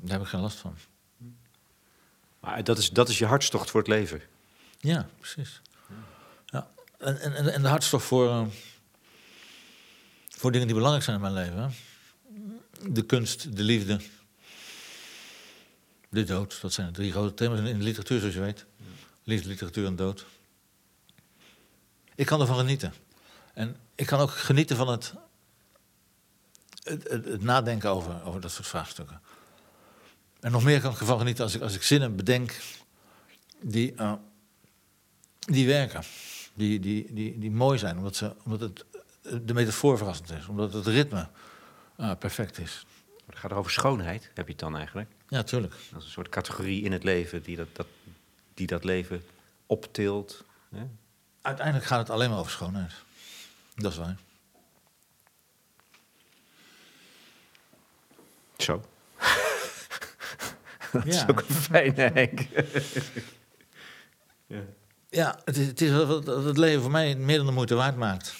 [0.00, 0.76] Daar heb ik geen last van.
[2.40, 4.22] Maar dat is, dat is je hartstocht voor het leven.
[4.78, 5.60] Ja, precies.
[6.46, 6.70] Ja.
[6.98, 8.46] En, en, en de hartstocht voor, uh,
[10.28, 11.58] voor dingen die belangrijk zijn in mijn leven.
[11.58, 11.68] Hè?
[12.92, 14.00] De kunst, de liefde,
[16.08, 16.58] de dood.
[16.60, 18.64] Dat zijn de drie grote thema's in de literatuur, zoals je weet.
[19.22, 20.26] Liefde, literatuur en dood.
[22.14, 22.92] Ik kan ervan genieten.
[23.58, 25.14] En ik kan ook genieten van het,
[26.82, 29.20] het, het, het, nadenken over, over dat soort vraagstukken.
[30.40, 32.60] En nog meer kan ik ervan genieten als ik, als ik zinnen bedenk
[33.60, 34.12] die, uh,
[35.38, 36.02] die werken.
[36.54, 38.84] Die, die, die, die mooi zijn, omdat, ze, omdat het,
[39.46, 40.46] de metafoor verrassend is.
[40.46, 41.28] Omdat het ritme
[41.96, 42.86] uh, perfect is.
[43.26, 45.10] Het gaat over schoonheid, heb je het dan eigenlijk?
[45.28, 45.74] Ja, tuurlijk.
[45.90, 47.86] Dat is een soort categorie in het leven die dat, dat,
[48.54, 49.24] die dat leven
[49.66, 50.44] optilt.
[50.68, 50.86] Hè?
[51.42, 52.92] Uiteindelijk gaat het alleen maar over schoonheid.
[53.78, 54.16] Dat is waar.
[58.56, 58.82] Zo.
[60.92, 61.10] dat ja.
[61.10, 62.40] is ook een fijne Henk.
[64.46, 64.62] ja.
[65.08, 67.96] ja, het is, het is wat het leven voor mij meer dan de moeite waard
[67.96, 68.34] maakt.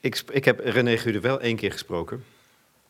[0.00, 2.24] Ik, ik heb René Gude wel één keer gesproken.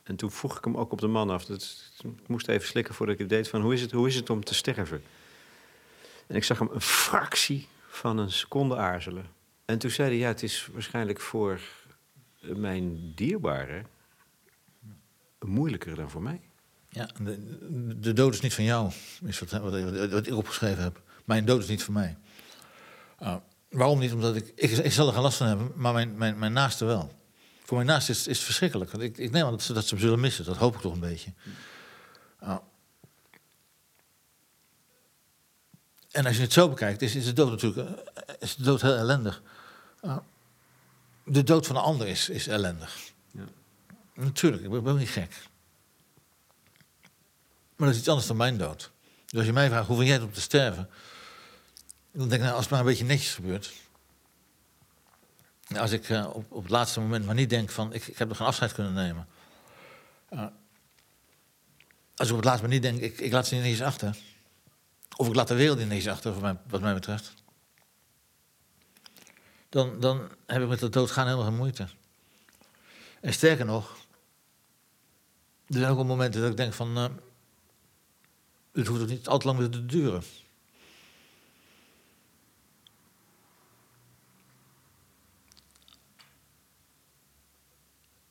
[0.02, 1.44] En toen vroeg ik hem ook op de man af.
[1.44, 3.48] Dat, ik moest even slikken voordat ik het deed.
[3.48, 5.02] Van hoe is het, hoe is het om te sterven?
[6.26, 9.37] En ik zag hem een fractie van een seconde aarzelen.
[9.68, 11.60] En toen zei hij, ja, het is waarschijnlijk voor
[12.40, 13.84] mijn dierbare
[15.40, 16.40] moeilijker dan voor mij.
[16.88, 18.92] Ja, de, de dood is niet van jou,
[19.24, 19.50] is wat,
[20.10, 21.02] wat, ik opgeschreven heb.
[21.24, 22.16] Mijn dood is niet van mij.
[23.22, 23.36] Uh,
[23.70, 24.12] waarom niet?
[24.12, 26.84] Omdat ik, ik, ik zal er geen last van hebben, maar mijn, mijn, mijn naaste
[26.84, 27.12] wel.
[27.64, 28.90] Voor mijn naaste is, is het verschrikkelijk.
[28.90, 30.80] Want ik, ik neem aan dat ze, dat ze hem zullen missen, dat hoop ik
[30.80, 31.32] toch een beetje.
[32.42, 32.56] Uh,
[36.18, 37.88] En als je het zo bekijkt, is, is de dood natuurlijk
[38.38, 39.42] is de dood heel ellendig.
[40.02, 40.16] Uh,
[41.24, 42.98] de dood van een ander is, is ellendig.
[43.30, 43.44] Ja.
[44.14, 45.36] Natuurlijk, ik ben, ben niet gek.
[47.76, 48.90] Maar dat is iets anders dan mijn dood.
[49.26, 50.88] Dus als je mij vraagt, hoe vind jij het om te sterven?
[52.12, 53.72] Dan denk ik, nou, als het maar een beetje netjes gebeurt.
[55.76, 58.28] Als ik uh, op, op het laatste moment maar niet denk van, ik, ik heb
[58.28, 59.28] nog geen afscheid kunnen nemen.
[60.30, 60.46] Uh,
[62.16, 64.16] als ik op het laatste moment niet denk, ik, ik laat ze niet eens achter.
[65.18, 67.34] Of ik laat de wereld ineens achter, wat mij, wat mij betreft.
[69.68, 71.88] Dan, dan heb ik met de dood gaan helemaal geen moeite.
[73.20, 73.96] En sterker nog,
[75.66, 76.98] er zijn ook wel momenten dat ik denk van...
[76.98, 77.04] Uh,
[78.72, 80.22] het hoeft ook niet al te lang meer te duren.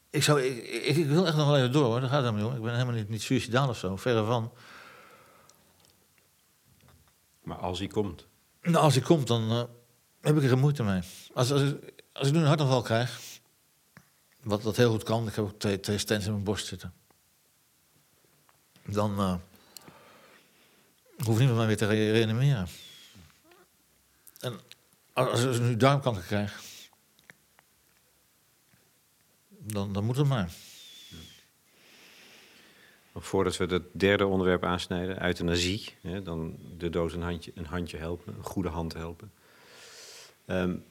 [0.09, 0.63] Ik, zou, ik,
[0.97, 2.57] ik, wil echt nog wel even door hoor, daar gaat helemaal niet om.
[2.57, 4.51] Ik ben helemaal niet, niet suicidaal of zo, verre van.
[7.47, 8.27] Maar als hij komt?
[8.61, 9.63] Nou, als hij komt, dan uh,
[10.21, 11.01] heb ik er moeite mee.
[11.33, 13.19] Als, als, ik, als ik nu een hartaanval krijg,
[14.43, 16.93] wat dat heel goed kan, ik heb ook twee, twee stents in mijn borst zitten.
[18.85, 19.35] Dan uh,
[21.25, 22.67] hoeft niemand mij weer te re reanimeren.
[24.39, 24.59] En
[25.13, 26.61] als ik nu darmkanker krijg,
[29.49, 30.51] dan, dan moet het maar.
[33.19, 35.93] Voordat we het derde onderwerp aansnijden, euthanasie.
[36.01, 39.31] Hè, dan de dood een handje, een handje helpen, een goede hand helpen.
[40.45, 40.83] Um,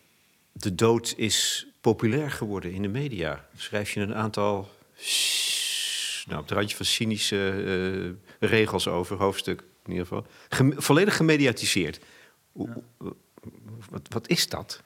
[0.53, 3.49] de dood is populair geworden in de media.
[3.57, 4.71] Schrijf je een aantal
[6.27, 7.55] nou, op het randje van cynische
[8.41, 10.27] uh, regels over, hoofdstuk in ieder geval.
[10.49, 12.01] Gem volledig gemediatiseerd.
[12.53, 12.77] Ja.
[13.91, 14.83] Wat, wat, is dat?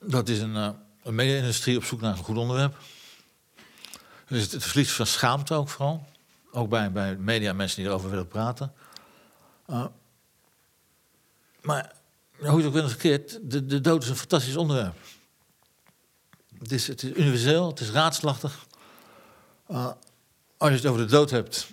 [0.00, 0.70] Dat is een, uh,
[1.02, 2.76] een media-industrie op zoek naar een goed onderwerp.
[4.28, 6.06] Dus het, verlies van schaamte ook vooral.
[6.52, 8.72] Ook bij, bij media mensen die erover willen praten.
[9.70, 9.86] Uh,
[11.60, 11.92] maar
[12.38, 14.96] hoe je het ook bent verkeerd, de, de dood is een fantastisch onderwerp.
[16.58, 18.66] Het is, het is universeel, het is raadslachtig.
[19.70, 19.90] Uh,
[20.56, 21.72] als je het over de dood hebt,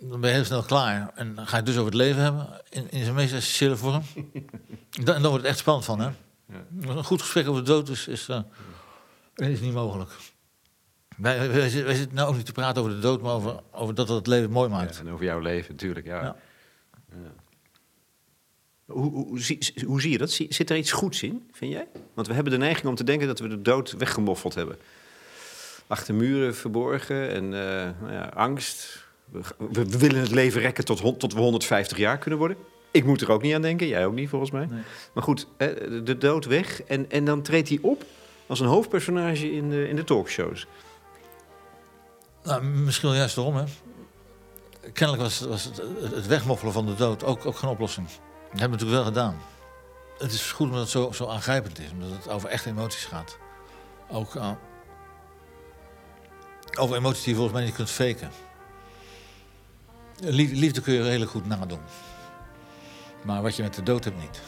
[0.00, 1.12] dan ben je heel snel klaar.
[1.14, 3.76] En dan ga je het dus over het leven hebben, in, in zijn meest essentiële
[3.76, 4.02] vorm.
[4.90, 6.10] en dan wordt het echt spannend van, hè?
[6.46, 6.64] Ja.
[6.80, 8.40] Een goed gesprek over de dood is, is, uh,
[9.34, 10.10] is niet mogelijk.
[11.22, 14.08] Wij, wij, zitten nou ook niet te praten over de dood, maar over, over dat
[14.08, 14.94] het het leven mooi maakt.
[14.94, 16.22] Ja, en over jouw leven, natuurlijk, ja.
[16.22, 16.36] ja.
[18.84, 19.26] Hoe, hoe,
[19.86, 20.30] hoe, zie je dat?
[20.30, 21.86] Zit er iets goeds in, vind jij?
[22.14, 24.76] Want we hebben de neiging om te denken dat we de dood weggemoffeld hebben.
[25.86, 27.50] Achter muren verborgen en uh,
[28.00, 29.06] nou ja, angst.
[29.24, 32.56] We, we, willen het leven rekken tot, tot we 150 jaar kunnen worden.
[32.90, 34.66] Ik moet er ook niet aan denken, jij ook niet volgens mij.
[34.66, 34.82] Nee.
[35.14, 35.46] Maar goed,
[36.04, 38.04] de dood weg en, en dan treedt hij op
[38.46, 40.66] als een hoofdpersonage in de, in de talkshows.
[42.42, 43.64] Nou, misschien juist daarom, hè.
[44.92, 45.64] Kennelijk was,
[46.10, 48.06] het, wegmoffelen van de dood ook, ook geen oplossing.
[48.06, 49.40] Dat hebben we natuurlijk wel gedaan.
[50.18, 53.38] Het is goed omdat het zo, zo aangrijpend is, omdat het over echte emoties gaat.
[54.10, 54.50] Ook uh,
[56.78, 58.30] over emoties die je volgens mij niet kunt faken.
[60.30, 61.80] Liefde kun je redelijk goed nadoen.
[63.22, 64.40] Maar wat je met de dood hebt niet.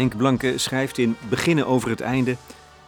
[0.00, 2.36] Henk Blanke schrijft in Beginnen over het einde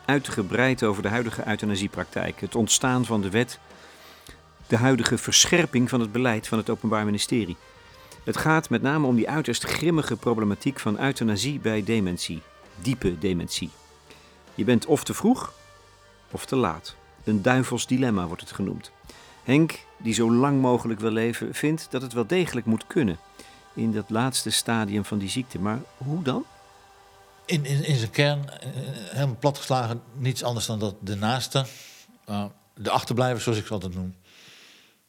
[0.05, 3.59] uitgebreid over de huidige euthanasiepraktijk, het ontstaan van de wet,
[4.67, 7.57] de huidige verscherping van het beleid van het Openbaar Ministerie.
[8.25, 12.43] Het gaat met name om die uiterst grimmige problematiek van euthanasie bij dementie,
[12.81, 13.71] diepe dementie.
[14.55, 15.53] Je bent of te vroeg
[16.31, 16.97] of te laat.
[17.25, 18.91] Een duivels dilemma wordt het genoemd.
[19.43, 23.19] Henk, die zo lang mogelijk wil leven, vindt dat het wel degelijk moet kunnen
[23.75, 25.59] in dat laatste stadium van die ziekte.
[25.59, 26.45] Maar hoe dan?
[27.45, 28.49] In, in, in zijn kern, uh,
[28.93, 31.65] helemaal platgeslagen, niets anders dan dat de naaste,
[32.29, 34.15] uh, de achterblijvers zoals ik ze altijd noem,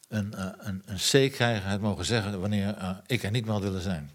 [0.08, 3.62] een, uh, een, een C krijgen, het mogen zeggen wanneer ik er niet meer had
[3.62, 4.10] willen zijn.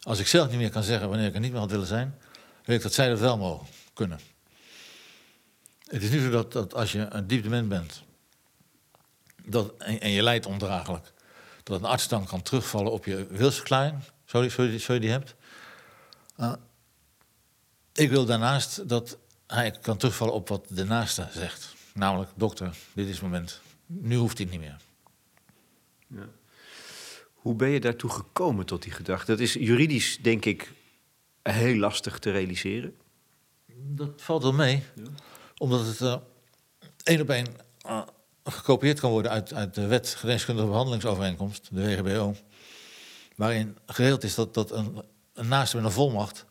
[0.00, 2.18] Als ik zelf niet meer kan zeggen wanneer ik er niet meer had willen zijn,
[2.64, 4.20] weet ik dat zij dat wel mogen kunnen.
[5.86, 8.02] Het is niet zo dat, dat als je een diep dement bent
[9.44, 11.12] dat, en, je lijdt ondraaglijk,
[11.62, 15.34] dat een arts dan kan terugvallen op je wilsverklaring, zo die, zo die, hebt.
[17.96, 21.74] Ik wil daarnaast dat hij kan terugvallen op wat de naaste zegt.
[21.94, 23.60] Namelijk, dokter, dit is het moment.
[23.86, 24.76] Nu hoeft hij niet meer.
[26.06, 26.28] Ja.
[27.34, 29.30] Hoe ben je daartoe gekomen tot die gedachte?
[29.30, 30.72] Dat is juridisch, denk ik,
[31.42, 32.94] heel lastig te realiseren.
[33.74, 34.82] Dat valt wel mee.
[34.94, 35.02] Ja.
[35.56, 36.16] Omdat het uh,
[37.02, 37.46] één op één
[37.86, 38.02] uh,
[38.44, 42.36] gekopieerd kan worden uit, uit de wet geneeskundige behandelingsovereenkomst, de WGBO.
[43.36, 46.45] Waarin geregeld is dat, dat een, een naaste met een volmacht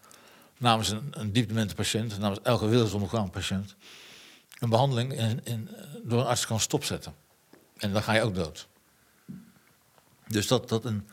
[0.57, 3.75] namens een, een diepdemente patiënt, namens elke willensondergaan patiënt,
[4.59, 5.69] een behandeling in, in,
[6.03, 7.13] door een arts kan stopzetten.
[7.77, 8.67] En dan ga je ook dood.
[10.27, 11.07] Dus dat, dat een,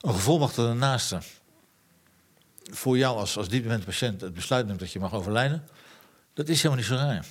[0.00, 1.20] een gevolmachtigde naaste
[2.62, 3.48] voor jou als, als
[3.84, 5.68] patiënt het besluit neemt dat je mag overlijden,
[6.34, 7.26] dat is helemaal niet zo raar.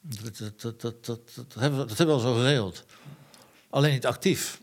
[0.00, 2.84] Dat, dat, dat, dat, hebben, we, dat hebben we al zo geregeld.
[3.70, 4.60] Alleen niet actief.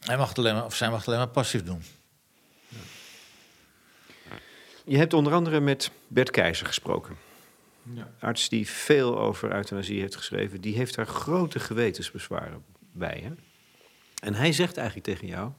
[0.00, 1.82] Hij mag het alleen maar, of zij mag het alleen maar passief doen.
[4.88, 7.16] Je hebt onder andere met Bert Keizer gesproken.
[7.94, 8.10] Ja.
[8.20, 13.22] Arts die veel over euthanasie heeft geschreven, die heeft daar grote gewetensbezwaren bij.
[13.24, 13.30] Hè?
[14.22, 15.50] En hij zegt eigenlijk tegen jou: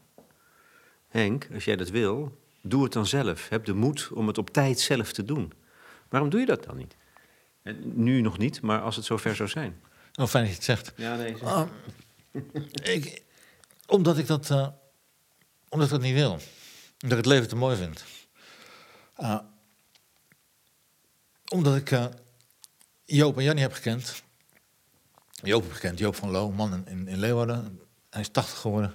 [1.07, 3.49] Henk, als jij dat wil, doe het dan zelf.
[3.49, 5.53] Heb de moed om het op tijd zelf te doen.
[6.09, 6.95] Waarom doe je dat dan niet?
[7.61, 9.81] En nu nog niet, maar als het zover zou zijn.
[10.15, 10.93] Oh, fijn dat je het zegt.
[10.95, 11.35] Ja, nee.
[11.41, 11.63] Uh,
[12.95, 13.21] ik,
[13.87, 14.67] omdat ik dat, uh,
[15.69, 16.31] omdat ik dat niet wil.
[16.31, 18.03] Omdat ik het leven te mooi vind.
[19.19, 19.39] Uh,
[21.49, 22.05] omdat ik uh,
[23.05, 24.23] Joop en Jannie heb gekend.
[25.43, 27.79] Joop heb gekend, Joop van Loo, man in, in Leeuwarden.
[28.09, 28.93] Hij is 80 geworden.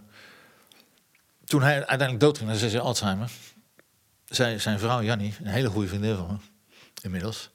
[1.45, 3.33] Toen hij uiteindelijk doodging na zes jaar Alzheimer,
[4.25, 6.37] zei zijn vrouw Jannie, een hele goede vriendin van me,
[7.03, 7.51] inmiddels,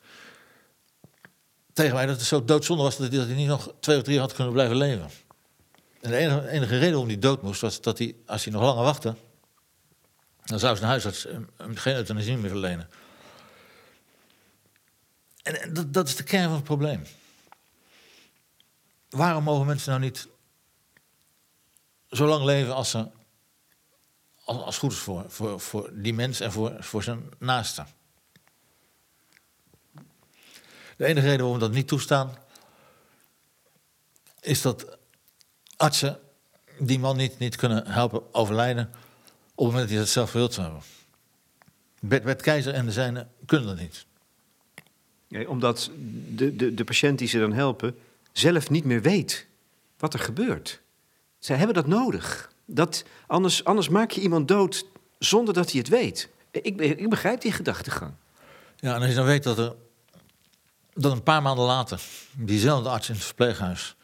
[1.74, 4.34] tegen mij dat het zo doodzonde was dat hij, niet nog twee of drie had
[4.34, 5.10] kunnen blijven leven.
[6.02, 8.62] En de enige, enige reden waarom hij dood moest, was dat hij, als hij nog
[8.62, 9.16] langer wachtte,
[10.50, 11.24] dan zou zijn huisarts
[11.58, 12.90] hem geen euthanasie meer verlenen.
[15.44, 17.04] En dat, dat is de kern van het probleem.
[19.10, 20.28] Waarom mogen mensen nou niet
[22.10, 23.08] zo lang leven als ze,
[24.44, 27.86] als, als goed is voor, voor, voor die mens en voor, voor zijn naaste.
[30.98, 32.38] De enige reden waarom we dat niet toestaan,
[34.40, 34.98] is dat
[35.78, 36.20] artsen
[36.80, 38.94] die man niet, niet kunnen helpen overlijden
[39.66, 40.82] het moment dat hij dat zelf wilt hebben.
[42.00, 44.06] Bert, Bert Keizer en de zijne kunnen dat niet.
[45.48, 45.92] omdat
[46.28, 47.98] de, de, de patiënt die ze dan helpen
[48.32, 49.48] zelf niet meer weet
[49.98, 50.82] wat er gebeurt.
[51.40, 52.52] Zij hebben dat nodig.
[52.66, 54.86] Dat, anders, anders maak je iemand dood
[55.20, 56.30] zonder dat hij het weet.
[56.52, 58.14] Ik, ik begrijp die gedachtegang.
[58.76, 59.76] Ja, en als je dan weet dat er
[60.94, 62.02] dat een paar maanden later
[62.38, 63.96] diezelfde arts in het verpleeghuis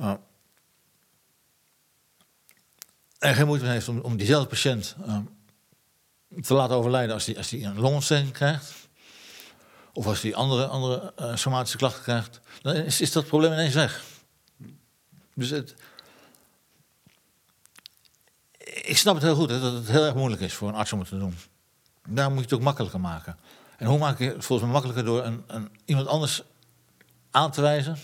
[0.00, 0.14] uh,
[3.20, 5.18] er geen moeite heeft om, om diezelfde patiënt uh,
[6.42, 8.72] te laten overlijden als hij als een longontsteking krijgt,
[9.92, 13.74] of als hij andere, andere uh, somatische klachten krijgt, dan is, is dat probleem ineens
[13.74, 14.02] weg.
[15.34, 15.74] Dus het,
[18.64, 20.98] ik snap het heel goed dat het heel erg moeilijk is voor een arts om
[20.98, 21.36] het te doen.
[22.08, 23.38] Daar moet je het ook makkelijker maken.
[23.76, 26.42] En hoe maak je het volgens mij makkelijker door een, een, iemand anders
[27.30, 27.96] aan te wijzen?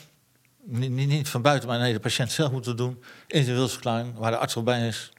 [0.69, 3.03] Niet, van buiten, maar nee, de patiënt zelf moet het doen.
[3.27, 5.13] In zijn wilsverklaring, waar de arts al bij is.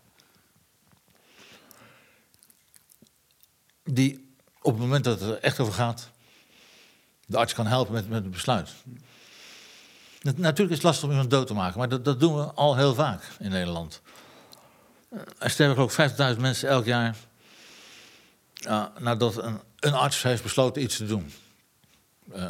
[3.84, 6.10] Die op het moment dat het er echt over gaat,
[7.26, 8.70] de arts kan helpen met, met het besluit.
[10.22, 12.76] Natuurlijk is het lastig om iemand dood te maken, maar dat, dat doen we al
[12.76, 14.02] heel vaak in Nederland.
[15.38, 15.91] Er sterven ook
[16.36, 17.16] 50.000 mensen elk jaar
[18.68, 19.43] uh, nadat
[19.80, 21.34] een, arts heeft besloten iets te doen.
[22.36, 22.50] Uh,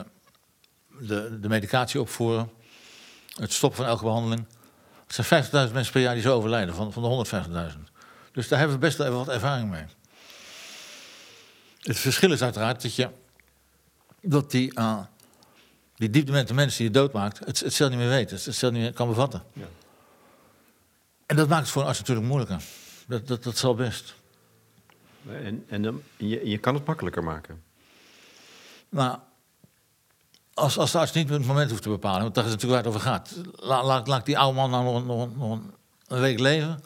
[1.00, 2.50] de, de medicatie opvoeren,
[3.40, 4.46] het stoppen van elke behandeling.
[5.08, 7.26] Het zijn 50.000 mensen per jaar die zo overlijden, van, van de
[7.76, 7.92] 150.000.
[8.32, 9.86] Dus daar hebben we best wel even wat ervaring mee.
[11.82, 13.10] Het verschil is uiteraard dat, je,
[14.22, 15.00] dat die, uh,
[15.96, 18.74] die diepdemente mensen die je doodmaakt, het, het zelf niet meer weet, het, het zelf
[18.74, 19.44] niet meer kan bevatten.
[19.54, 19.66] Ja.
[21.26, 22.62] En dat maakt het voor een arts natuurlijk moeilijker.
[23.08, 24.16] Dat, dat, dat zal best.
[25.28, 27.64] En, en je, je kan het makkelijker maken.
[28.90, 29.18] Nou,
[30.58, 32.93] als, als de arts niet het moment hoeft te bepalen, want dat is natuurlijk waar
[32.93, 33.36] het over gaat.
[33.55, 35.60] Laat, laat, laat die oude man nou nog, nog, nog,
[36.08, 36.84] een week leven.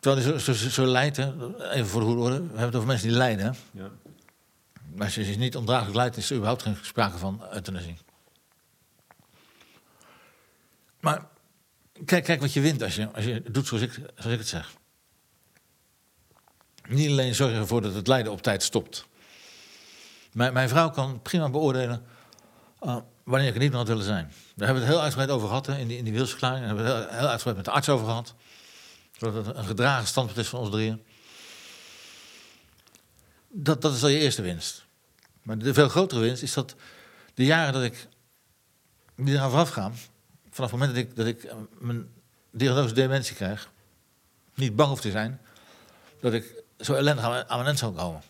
[0.00, 1.32] Terwijl hij zo, zo, zo lijdt, hè.
[1.70, 2.36] even voor de goede orde.
[2.36, 3.56] We hebben het over mensen die lijden.
[3.70, 3.90] Ja.
[4.94, 7.96] Maar als je niet ondraaglijk lijdt, is er überhaupt geen sprake van euthanasie.
[11.00, 11.26] Maar
[12.04, 14.48] kijk, kijk wat je wint als je, als je doet zoals ik, zoals ik het
[14.48, 14.72] zeg.
[16.88, 19.06] Niet alleen zorgen ervoor dat het lijden op tijd stopt.
[20.32, 22.06] Mijn, mijn vrouw kan prima beoordelen
[22.82, 24.32] uh, wanneer ik niet meer had willen zijn.
[24.54, 26.66] Daar hebben we het heel uitgebreid over gehad in die, in die wilsverklaring.
[26.66, 28.34] Daar hebben we het heel, uitgebreid met de arts over gehad.
[29.18, 31.02] Dat het een gedragen standpunt is van ons drieën.
[33.48, 34.84] Dat, dat is al je eerste winst.
[35.42, 36.74] Maar de veel grotere winst is dat
[37.34, 38.08] de jaren dat ik
[39.16, 39.94] die eraan vooraf gaan,
[40.50, 42.08] vanaf het moment dat ik, dat ik uh, mijn
[42.50, 43.70] diagnose dementie krijg,
[44.54, 45.40] niet bang hoef te zijn
[46.20, 48.22] dat ik zo ellendig aan, mijn eind zou komen.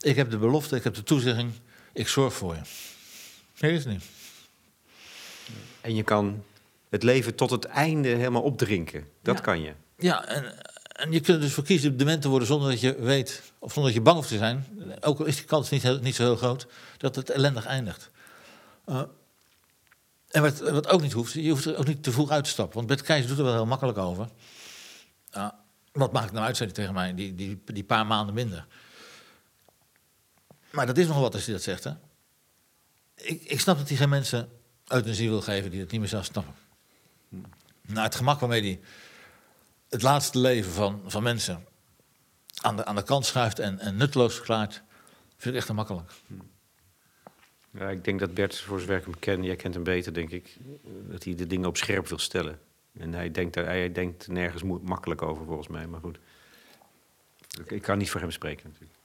[0.00, 1.52] Ik heb de belofte, ik heb de toezegging,
[1.92, 2.60] ik zorg voor je.
[3.62, 4.04] Nee, is niet.
[5.80, 6.44] En je kan
[6.88, 9.08] het leven tot het einde helemaal opdrinken.
[9.22, 9.72] Dat kan je.
[9.98, 10.54] Ja, en,
[10.86, 13.92] en je kunt dus voor kiezen dement te worden zonder dat je weet, of zonder
[13.92, 14.66] dat je bang hoeft te zijn.
[15.00, 16.66] Ook al is die kans niet, heel, niet zo heel groot,
[16.98, 18.10] dat het ellendig eindigt.
[18.86, 19.02] Uh,
[20.28, 22.50] en wat, wat ook niet hoeft, je hoeft er ook niet te vroeg uit te
[22.50, 22.76] stappen.
[22.76, 24.28] Want Bert Keijs doet er wel heel makkelijk over.
[25.36, 25.48] Uh,
[25.92, 28.66] wat maakt nou uit, zei hij tegen mij, die, die, die paar maanden minder.
[30.70, 31.92] Maar dat is nog wat als hij dat zegt, hè.
[33.22, 34.48] Ik, ik snap dat hij geen mensen
[34.86, 36.54] euthanasie wil geven die het niet meer zelf snappen.
[37.82, 38.80] Nou, het gemak waarmee hij
[39.88, 41.64] het laatste leven van, van mensen
[42.60, 44.82] aan de, aan de kant schuift en, en nutteloos verklaart,
[45.36, 46.12] vind ik echt te makkelijk.
[47.70, 50.30] Ja, ik denk dat Bert, voor zover ik hem ken, jij kent hem beter, denk
[50.30, 50.56] ik,
[51.08, 52.60] dat hij de dingen op scherp wil stellen.
[52.98, 55.86] En hij denkt, hij denkt nergens makkelijk over, volgens mij.
[55.86, 56.18] Maar goed,
[57.66, 58.98] ik kan niet voor hem spreken natuurlijk.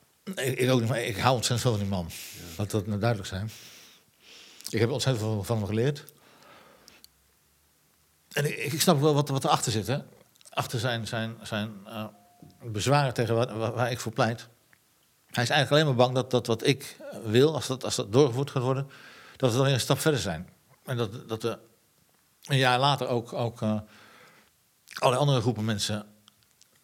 [0.49, 2.07] Ik, ik ook niet, maar ik hou ontzettend veel van die man.
[2.09, 2.55] Ja.
[2.57, 3.49] Laat dat nou duidelijk zijn.
[4.69, 6.03] Ik heb ontzettend veel van hem geleerd.
[8.31, 9.87] En ik, ik snap wel wat, wat erachter zit.
[9.87, 9.99] Hè?
[10.49, 12.05] Achter zijn, zijn, zijn uh,
[12.63, 14.47] bezwaren tegen waar, waar, ik voor pleit.
[15.25, 18.11] Hij is eigenlijk alleen maar bang dat, dat wat ik wil, als dat, als dat
[18.11, 18.89] doorgevoerd gaat worden,
[19.35, 20.49] dat we dan weer een stap verder zijn.
[20.83, 21.57] En dat, dat de
[22.43, 23.79] een jaar later ook, ook uh,
[24.99, 26.05] andere groepen mensen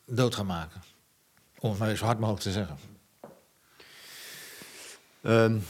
[0.05, 0.83] dood gaan maken.
[1.59, 2.77] Om het maar zo hard mogelijk te zeggen.
[5.21, 5.65] Um,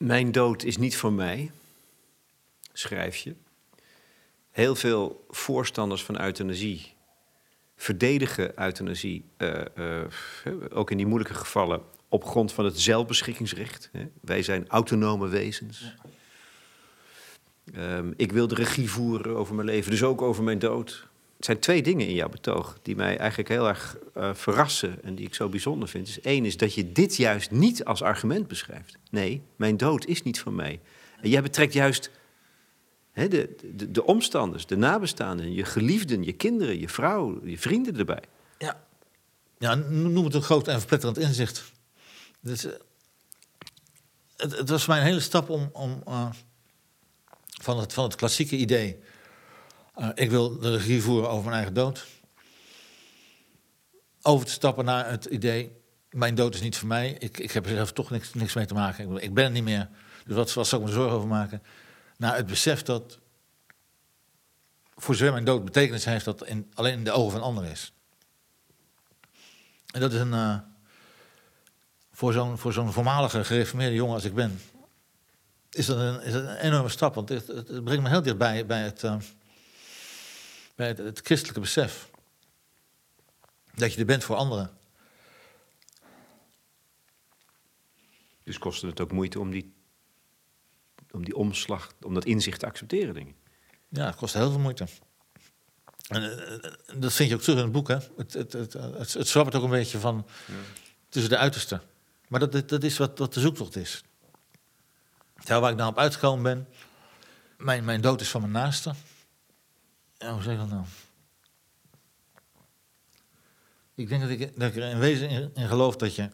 [0.00, 1.50] mijn dood is niet voor mij,
[2.72, 3.34] schrijf je.
[4.50, 6.94] Heel veel voorstanders van euthanasie
[7.80, 10.00] verdedigen euthanasie, uh, uh,
[10.70, 13.88] ook in die moeilijke gevallen, op grond van het zelfbeschikkingsrecht.
[13.92, 14.08] Hè.
[14.20, 15.94] Wij zijn autonome wezens.
[17.76, 21.08] Um, ik wil de regie voeren over mijn leven, dus ook over mijn dood.
[21.44, 25.26] Zijn twee dingen in jouw betoog die mij eigenlijk heel erg uh, verrassen en die
[25.26, 26.06] ik zo bijzonder vind.
[26.06, 28.96] Dus één is dat je dit juist niet als argument beschrijft.
[29.10, 30.80] Nee, mijn dood is niet van mij.
[31.20, 32.10] En jij betrekt juist
[33.12, 37.98] hè, de, de, de omstanders, de nabestaanden, je geliefden, je kinderen, je vrouw, je vrienden
[37.98, 38.22] erbij.
[38.58, 38.84] Ja,
[39.58, 41.72] ja noem het een groot en verpletterend inzicht.
[42.40, 42.72] Dus, uh,
[44.36, 46.30] het, was mijn hele stap om, om uh,
[47.62, 48.98] van, het, van het klassieke idee
[50.00, 52.06] uh, ik wil de regie voeren over mijn eigen dood.
[54.22, 55.80] Over te stappen naar het idee,
[56.10, 57.16] mijn dood is niet voor mij.
[57.18, 59.16] Ik, ik heb er zelf toch niks, niks mee te maken.
[59.22, 59.88] Ik, ben er niet meer.
[60.26, 61.62] Dus wat, wat zou ik me zorgen over maken?
[62.16, 63.18] Naar het besef dat
[64.96, 66.44] voor zover mijn dood betekenis heeft, dat
[66.74, 67.92] alleen in de ogen van anderen is.
[69.90, 70.32] En dat is een.
[70.32, 70.58] Uh,
[72.12, 74.60] voor zo'n voor zo'n voormalige gereformeerde jongen als ik ben,
[75.70, 77.14] is dat een, is dat een enorme stap.
[77.14, 79.02] Want het, het, brengt me heel dichtbij bij het.
[79.02, 79.16] Uh,
[80.80, 82.10] bij het, christelijke besef.
[83.74, 84.70] Dat je er bent voor anderen.
[88.42, 89.74] Dus kostte het ook moeite om die,
[91.10, 93.34] om die omslag, om dat inzicht te accepteren, denk ik.
[93.88, 94.86] Ja, het kost heel veel moeite.
[96.08, 97.98] En, uh, dat vind je ook terug in het boek, hè?
[98.16, 100.54] Het, het, het, het, het zwabbert ook een beetje van ja.
[101.08, 101.82] tussen de uitersten.
[102.28, 104.04] Maar dat, dat is wat, wat de zoektocht is.
[105.34, 106.68] Terwijl waar ik nou op uitgekomen ben,
[107.56, 108.94] mijn, mijn dood is van mijn naaste.
[110.20, 110.84] Ja, hoe zeg ik dat nou?
[113.94, 116.30] Ik denk dat ik, er in wezen in, in, geloof dat je,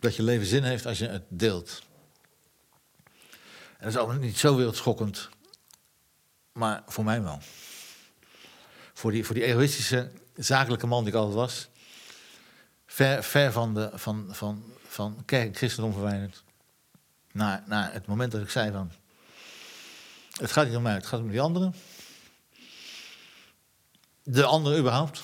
[0.00, 1.82] dat je leven zin heeft als je het deelt.
[3.78, 5.28] En dat is ook niet zo wereldschokkend,
[6.52, 7.38] maar voor mij wel.
[8.92, 11.68] Voor die, voor die egoïstische, zakelijke man die ik altijd was,
[12.86, 16.44] ver, ver van, de, van, van, van kerk en christendom verwijderd,
[17.32, 18.92] naar, naar het moment dat ik zei van,
[20.38, 21.74] het gaat niet om mij, het gaat om die anderen.
[24.22, 25.22] De anderen überhaupt.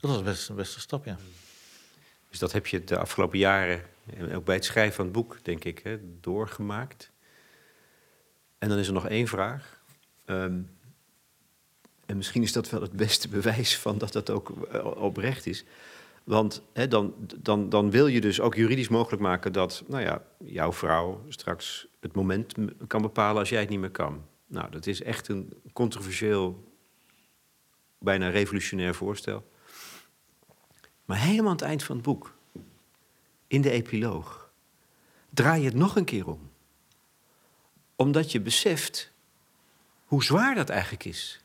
[0.00, 1.16] Dat was best een beste stap, ja.
[2.30, 3.82] Dus dat heb je de afgelopen jaren,
[4.34, 7.10] ook bij het schrijven van het boek, denk ik, hè, doorgemaakt.
[8.58, 9.80] En dan is er nog één vraag.
[10.26, 10.78] Um,
[12.06, 15.64] en misschien is dat wel het beste bewijs van dat dat ook eh, oprecht is.
[16.24, 20.22] Want hè, dan, dan, dan wil je dus ook juridisch mogelijk maken dat nou ja,
[20.44, 22.54] jouw vrouw straks het moment
[22.86, 24.24] kan bepalen als jij het niet meer kan.
[24.46, 26.74] Nou, dat is echt een controversieel,
[27.98, 29.50] bijna revolutionair voorstel.
[31.04, 32.34] Maar helemaal aan het eind van het boek,
[33.46, 34.50] in de epiloog,
[35.30, 36.50] draai je het nog een keer om.
[37.96, 39.12] Omdat je beseft
[40.04, 41.41] hoe zwaar dat eigenlijk is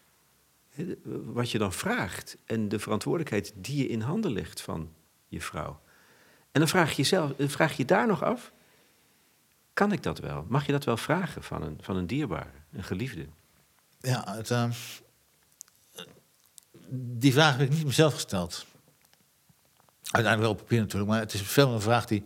[1.25, 4.93] wat je dan vraagt en de verantwoordelijkheid die je in handen legt van
[5.28, 5.82] je vrouw.
[6.51, 8.51] En dan vraag je jezelf, vraag je daar nog af:
[9.73, 10.45] kan ik dat wel?
[10.47, 13.28] Mag je dat wel vragen van een, van een dierbare, een geliefde?
[13.99, 14.69] Ja, uh,
[16.89, 18.65] die vraag heb ik niet mezelf gesteld.
[20.11, 22.23] Uiteindelijk wel op papier natuurlijk, maar het is veel een vraag die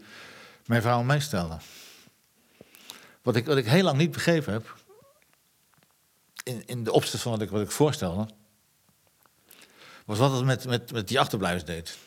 [0.65, 1.57] mijn vrouw mij stelde.
[3.21, 4.75] Wat ik, wat ik heel lang niet begrepen heb,
[6.43, 8.27] in, in de opzet van wat ik, wat ik voorstelde,
[10.17, 11.97] was wat het met, met, met die achterblijvers deed.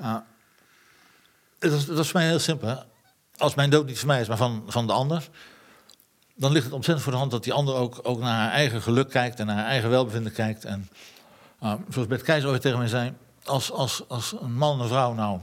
[0.00, 0.16] Uh,
[1.58, 2.84] het, was, voor mij heel simpel.
[3.36, 5.28] Als mijn dood niet van mij is, maar van, van de ander,
[6.34, 8.82] dan ligt het ontzettend voor de hand dat die ander ook, ook naar haar eigen
[8.82, 10.64] geluk kijkt en naar haar eigen welbevinden kijkt.
[10.64, 10.88] En
[11.62, 13.12] uh, zoals Bert Keizer ooit tegen mij zei,
[13.44, 15.40] als, als, als een man en een vrouw nou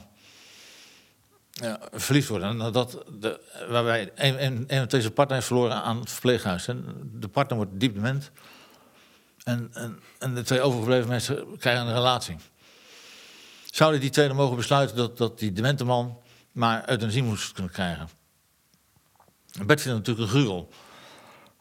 [1.52, 1.80] ja,
[2.28, 3.40] worden, dat de,
[3.70, 6.66] waarbij een, van deze partner verloren aan het verpleeghuis.
[7.14, 8.32] De partner wordt diep dement.
[9.50, 12.36] En, en, en de twee overgebleven mensen krijgen een relatie.
[13.66, 16.18] Zouden die twee dan mogen besluiten dat, dat die demente man
[16.52, 18.10] maar euthanasie moest kunnen krijgen?
[19.66, 20.70] Bert vindt natuurlijk een gruwel.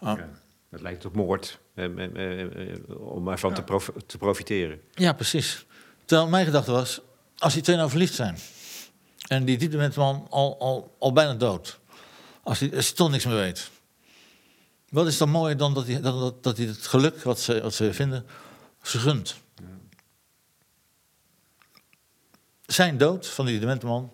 [0.03, 0.29] Uh, ja,
[0.71, 3.63] dat lijkt op moord, eh, eh, eh, om ervan ja.
[3.63, 4.81] te, te, profiteren.
[4.95, 5.67] Ja, precies.
[6.05, 7.01] Terwijl mijn gedachte was,
[7.39, 8.39] als die twee nou verliefd zijn...
[9.29, 11.79] en die demente man al, al, al bijna dood...
[12.43, 13.71] Als hij, als hij toch niks meer weet...
[14.89, 17.75] Wat is dan mooier dan dat hij, dat, dat hij het geluk wat ze, wat
[17.75, 18.27] ze vinden,
[18.83, 19.37] ze gunt.
[22.67, 24.13] Zijn dood van die demente man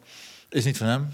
[0.49, 1.13] is niet van hem.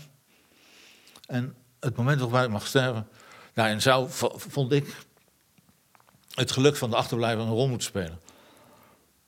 [1.27, 3.09] En het moment waarop hij mag sterven,
[3.55, 4.97] daarin zou, vond ik,
[6.35, 8.21] het geluk van de achterblijver een rol moeten spelen.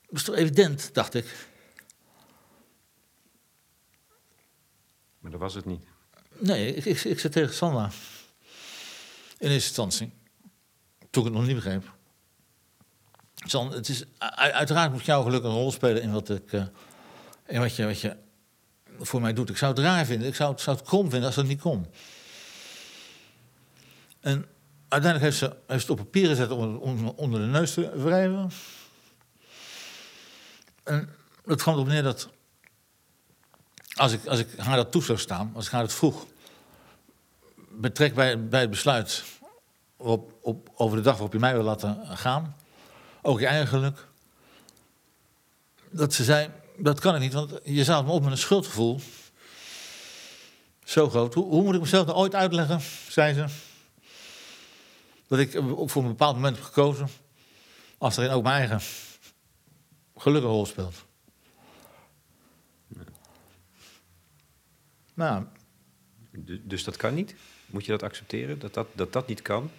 [0.07, 1.49] Dat is toch evident, dacht ik.
[5.19, 5.85] Maar dat was het niet.
[6.39, 7.91] Nee, ik, ik, ik zit tegen Sandra.
[9.39, 10.13] In eerste instantie.
[11.13, 11.95] Toen ik het nog niet begreep.
[13.37, 14.05] San, het is,
[14.35, 16.65] uiteraard moet jouw geluk een rol spelen in wat, ik, uh,
[17.47, 18.17] in wat, je, wat je
[18.99, 19.51] voor mij doet.
[19.51, 21.87] Ik zou het raar vinden, ik zou zou het krom vinden als dat niet kon.
[24.21, 24.47] En
[24.89, 28.51] uiteindelijk heeft ze, heeft het op papier gezet om, onder de neus te wrijven.
[30.83, 31.09] En
[31.45, 32.29] het kwam erop neer dat
[33.95, 36.27] als ik, als ik haar dat toe zou staan, als ik haar dat vroeg,
[37.71, 39.25] betrek bij, bij het besluit
[40.03, 42.57] op, op, over de dag waarop je mij wil laten gaan,
[43.23, 44.09] ook je eigen geluk,
[45.91, 49.01] dat ze zei, dat kan ik niet, want je zou me op met een schuldgevoel.
[50.85, 51.35] Zo groot.
[51.35, 53.45] Hoe, hoe moet ik mezelf nou ooit uitleggen, zei ze,
[55.27, 57.09] dat ik ook voor een bepaald moment heb gekozen,
[57.99, 58.81] als erin ook mijn eigen
[60.17, 61.05] geluk een rol speelt.
[65.15, 65.45] Nou,
[66.31, 67.35] Du- Dus dat kan niet?
[67.67, 69.71] Moet je dat accepteren, dat dat, dat, dat niet kan?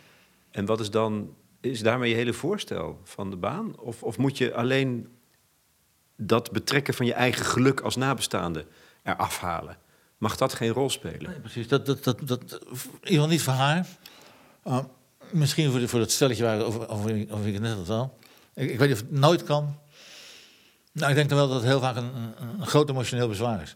[0.53, 3.79] En wat is dan, is daarmee je hele voorstel van de baan?
[3.79, 5.07] Of, of moet je alleen
[6.17, 8.65] dat betrekken van je eigen geluk als nabestaande
[9.03, 9.77] eraf halen?
[10.17, 11.29] Mag dat geen rol spelen?
[11.29, 11.67] Nee, precies.
[11.67, 13.87] Dat, dat, dat, dat, in ieder geval niet voor haar.
[14.67, 14.79] Uh,
[15.31, 18.17] misschien voor, de, voor dat stelletje waar, over, over, over ik het net al.
[18.53, 19.77] Ik, ik weet niet of het nooit kan.
[20.91, 22.11] Nou, ik denk dan wel dat het heel vaak een,
[22.59, 23.75] een, groot emotioneel bezwaar is.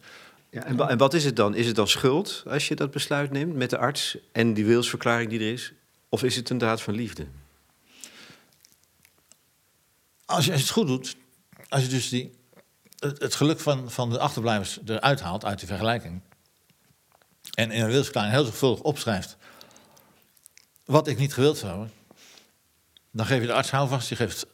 [0.49, 1.55] Ja, en, en wat is het dan?
[1.55, 5.29] Is het dan schuld als je dat besluit neemt met de arts en die wilsverklaring
[5.29, 5.73] die er is?
[6.17, 7.27] Of is het een daad van liefde?
[10.25, 11.15] Als je, als je het goed doet,
[11.69, 12.37] als je dus die,
[12.99, 16.21] het, het geluk van, van de achterblijvers eruit haalt uit die vergelijking.
[17.53, 19.37] En in een wilsverklaring heel zorgvuldig opschrijft
[20.85, 21.91] wat ik niet gewild zou hebben.
[23.11, 24.45] Dan geef je de arts houvast, je geeft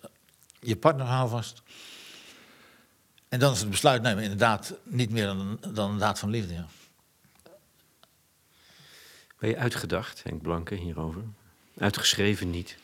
[0.59, 1.61] je partner houvast.
[3.29, 6.29] En dan is het besluit nemen inderdaad niet meer dan, een- dan een daad van
[6.29, 6.53] liefde.
[6.53, 6.67] Ja.
[9.39, 11.23] Ben je uitgedacht, Henk Blanke, hierover?
[11.77, 12.77] Uitgeschreven niet.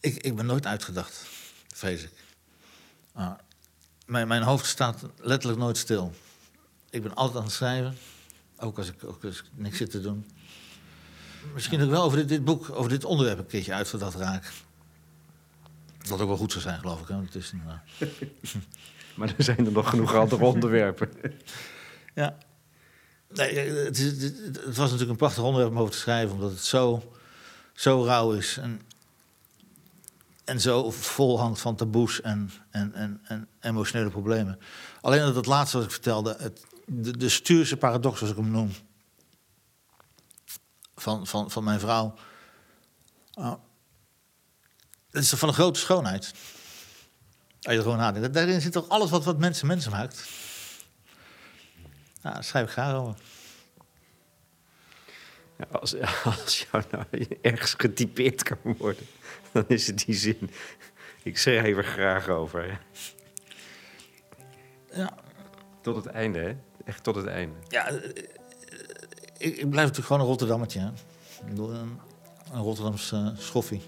[0.00, 1.26] Ik, ik ben nooit uitgedacht,
[1.74, 2.12] vrees ik.
[3.12, 3.32] Ah,
[4.06, 6.14] mijn, mijn hoofd staat letterlijk nooit stil.
[6.90, 7.96] Ik ben altijd aan het schrijven,
[8.58, 10.30] ook als ik, ook als ik niks zit te doen.
[11.54, 14.52] Misschien dat ik wel over dit, dit boek, over dit onderwerp een keertje uitgedacht raak.
[16.08, 17.08] Dat ook wel goed zou zijn, geloof ik.
[17.08, 17.16] Hè?
[17.20, 17.62] Het is een,
[19.16, 21.12] Maar er zijn er nog genoeg andere onderwerpen.
[22.14, 22.38] Ja.
[23.32, 26.50] Nee, het, is, het, het was natuurlijk een prachtig onderwerp om over te schrijven, omdat
[26.50, 27.12] het zo,
[27.72, 28.80] zo rauw is en,
[30.44, 34.58] en zo vol hangt van taboes en, en, en, en emotionele problemen.
[35.00, 38.50] Alleen dat het laatste wat ik vertelde, het, de, de stuurse paradox, zoals ik hem
[38.50, 38.72] noem,
[40.96, 42.14] van, van, van mijn vrouw.
[43.38, 43.54] Uh,
[45.10, 46.32] dat is van een grote schoonheid.
[47.60, 48.34] Je er gewoon nadenkt.
[48.34, 50.28] Daarin zit toch alles wat, wat mensen mensen maakt.
[52.22, 53.14] Nou, daar schrijf ik graag over.
[55.58, 55.94] Ja, als,
[56.24, 59.06] als jou nou ergens getypeerd kan worden,
[59.52, 60.50] dan is het die zin.
[61.22, 62.62] Ik schrijf er graag over.
[62.70, 62.78] hè.
[65.00, 65.14] Ja,
[65.80, 66.56] Tot het einde, hè?
[66.84, 67.54] Echt tot het einde.
[67.68, 68.24] ja eh, eh,
[69.38, 70.80] ik, ik blijf natuurlijk gewoon een Rotterdammetje.
[70.80, 70.88] Hè.
[71.40, 72.00] Ik bedoel, een,
[72.52, 73.82] een Rotterdamse eh, schoffie,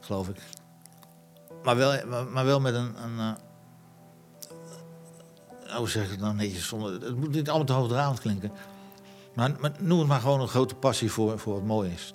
[0.00, 0.36] geloof ik.
[1.62, 3.02] Maar wel, maar, maar wel met een...
[3.02, 3.32] een eh,
[5.76, 6.68] hoe zeg ik het nou netjes?
[6.68, 8.52] Zonder, het moet niet allemaal te hoogdravend klinken.
[9.34, 12.12] Maar, maar noem het maar gewoon een grote passie voor, voor wat mooi is.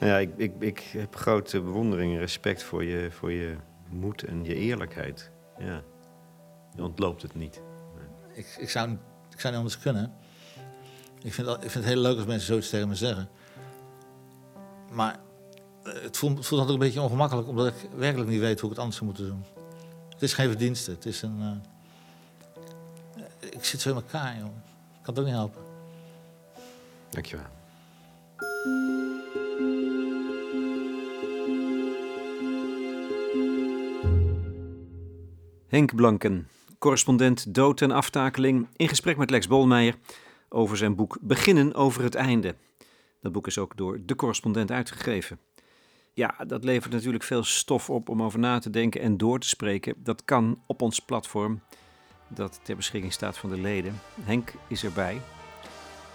[0.00, 3.56] Nou ja, ik, ik, ik heb grote bewondering en respect voor je, voor je
[3.88, 5.30] moed en je eerlijkheid.
[5.58, 5.82] Ja.
[6.76, 7.60] Je ontloopt het niet.
[8.34, 8.98] Ik, ik, zou, niet-
[9.32, 10.12] ik zou niet anders kunnen.
[11.22, 13.28] Ik vind, ik vind het heel leuk als mensen zoiets tegen me zeggen.
[14.92, 15.18] Maar
[15.84, 18.70] eh, het voelt, het voelt altijd een beetje ongemakkelijk, omdat ik werkelijk niet weet hoe
[18.70, 19.44] ik het anders zou moeten doen.
[20.18, 20.90] Het is geen verdienste.
[20.90, 21.62] Het is een.
[23.16, 24.44] eh, ik zit zo in elkaar, joh.
[24.44, 25.62] Ik kan het ook niet helpen.
[27.10, 27.46] Dankjewel.
[35.68, 36.48] Henk Blanken,
[36.78, 39.94] correspondent dood en aftakeling, in gesprek met Lex Bolmeijer
[40.48, 42.54] over zijn boek Beginnen over het einde.
[43.20, 45.38] Dat boek is ook door de correspondent uitgegeven.
[46.18, 49.48] Ja, dat levert natuurlijk veel stof op om over na te denken en door te
[49.48, 49.94] spreken.
[49.96, 51.60] Dat kan op ons platform,
[52.28, 54.00] dat ter beschikking staat van de leden.
[54.20, 55.20] Henk is erbij.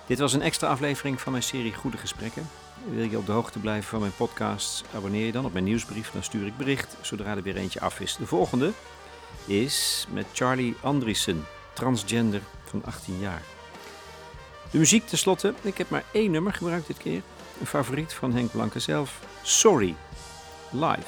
[0.08, 2.48] Dit was een extra aflevering van mijn serie Goede Gesprekken.
[2.90, 4.84] Wil je op de hoogte blijven van mijn podcasts?
[4.96, 8.00] Abonneer je dan op mijn nieuwsbrief, dan stuur ik bericht zodra er weer eentje af
[8.00, 8.16] is.
[8.16, 8.72] De volgende
[9.46, 13.42] is met Charlie Andriessen, transgender van 18 jaar.
[14.72, 17.22] De muziek tenslotte, ik heb maar één nummer gebruikt dit keer.
[17.64, 19.96] Een favoriet van Henk Blanke zelf, Sorry,
[20.72, 21.08] live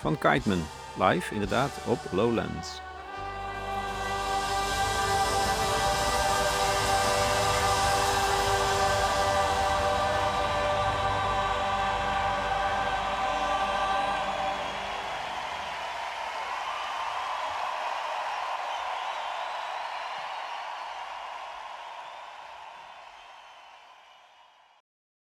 [0.00, 0.62] van Kiteman.
[0.98, 2.83] Live inderdaad op Lowlands.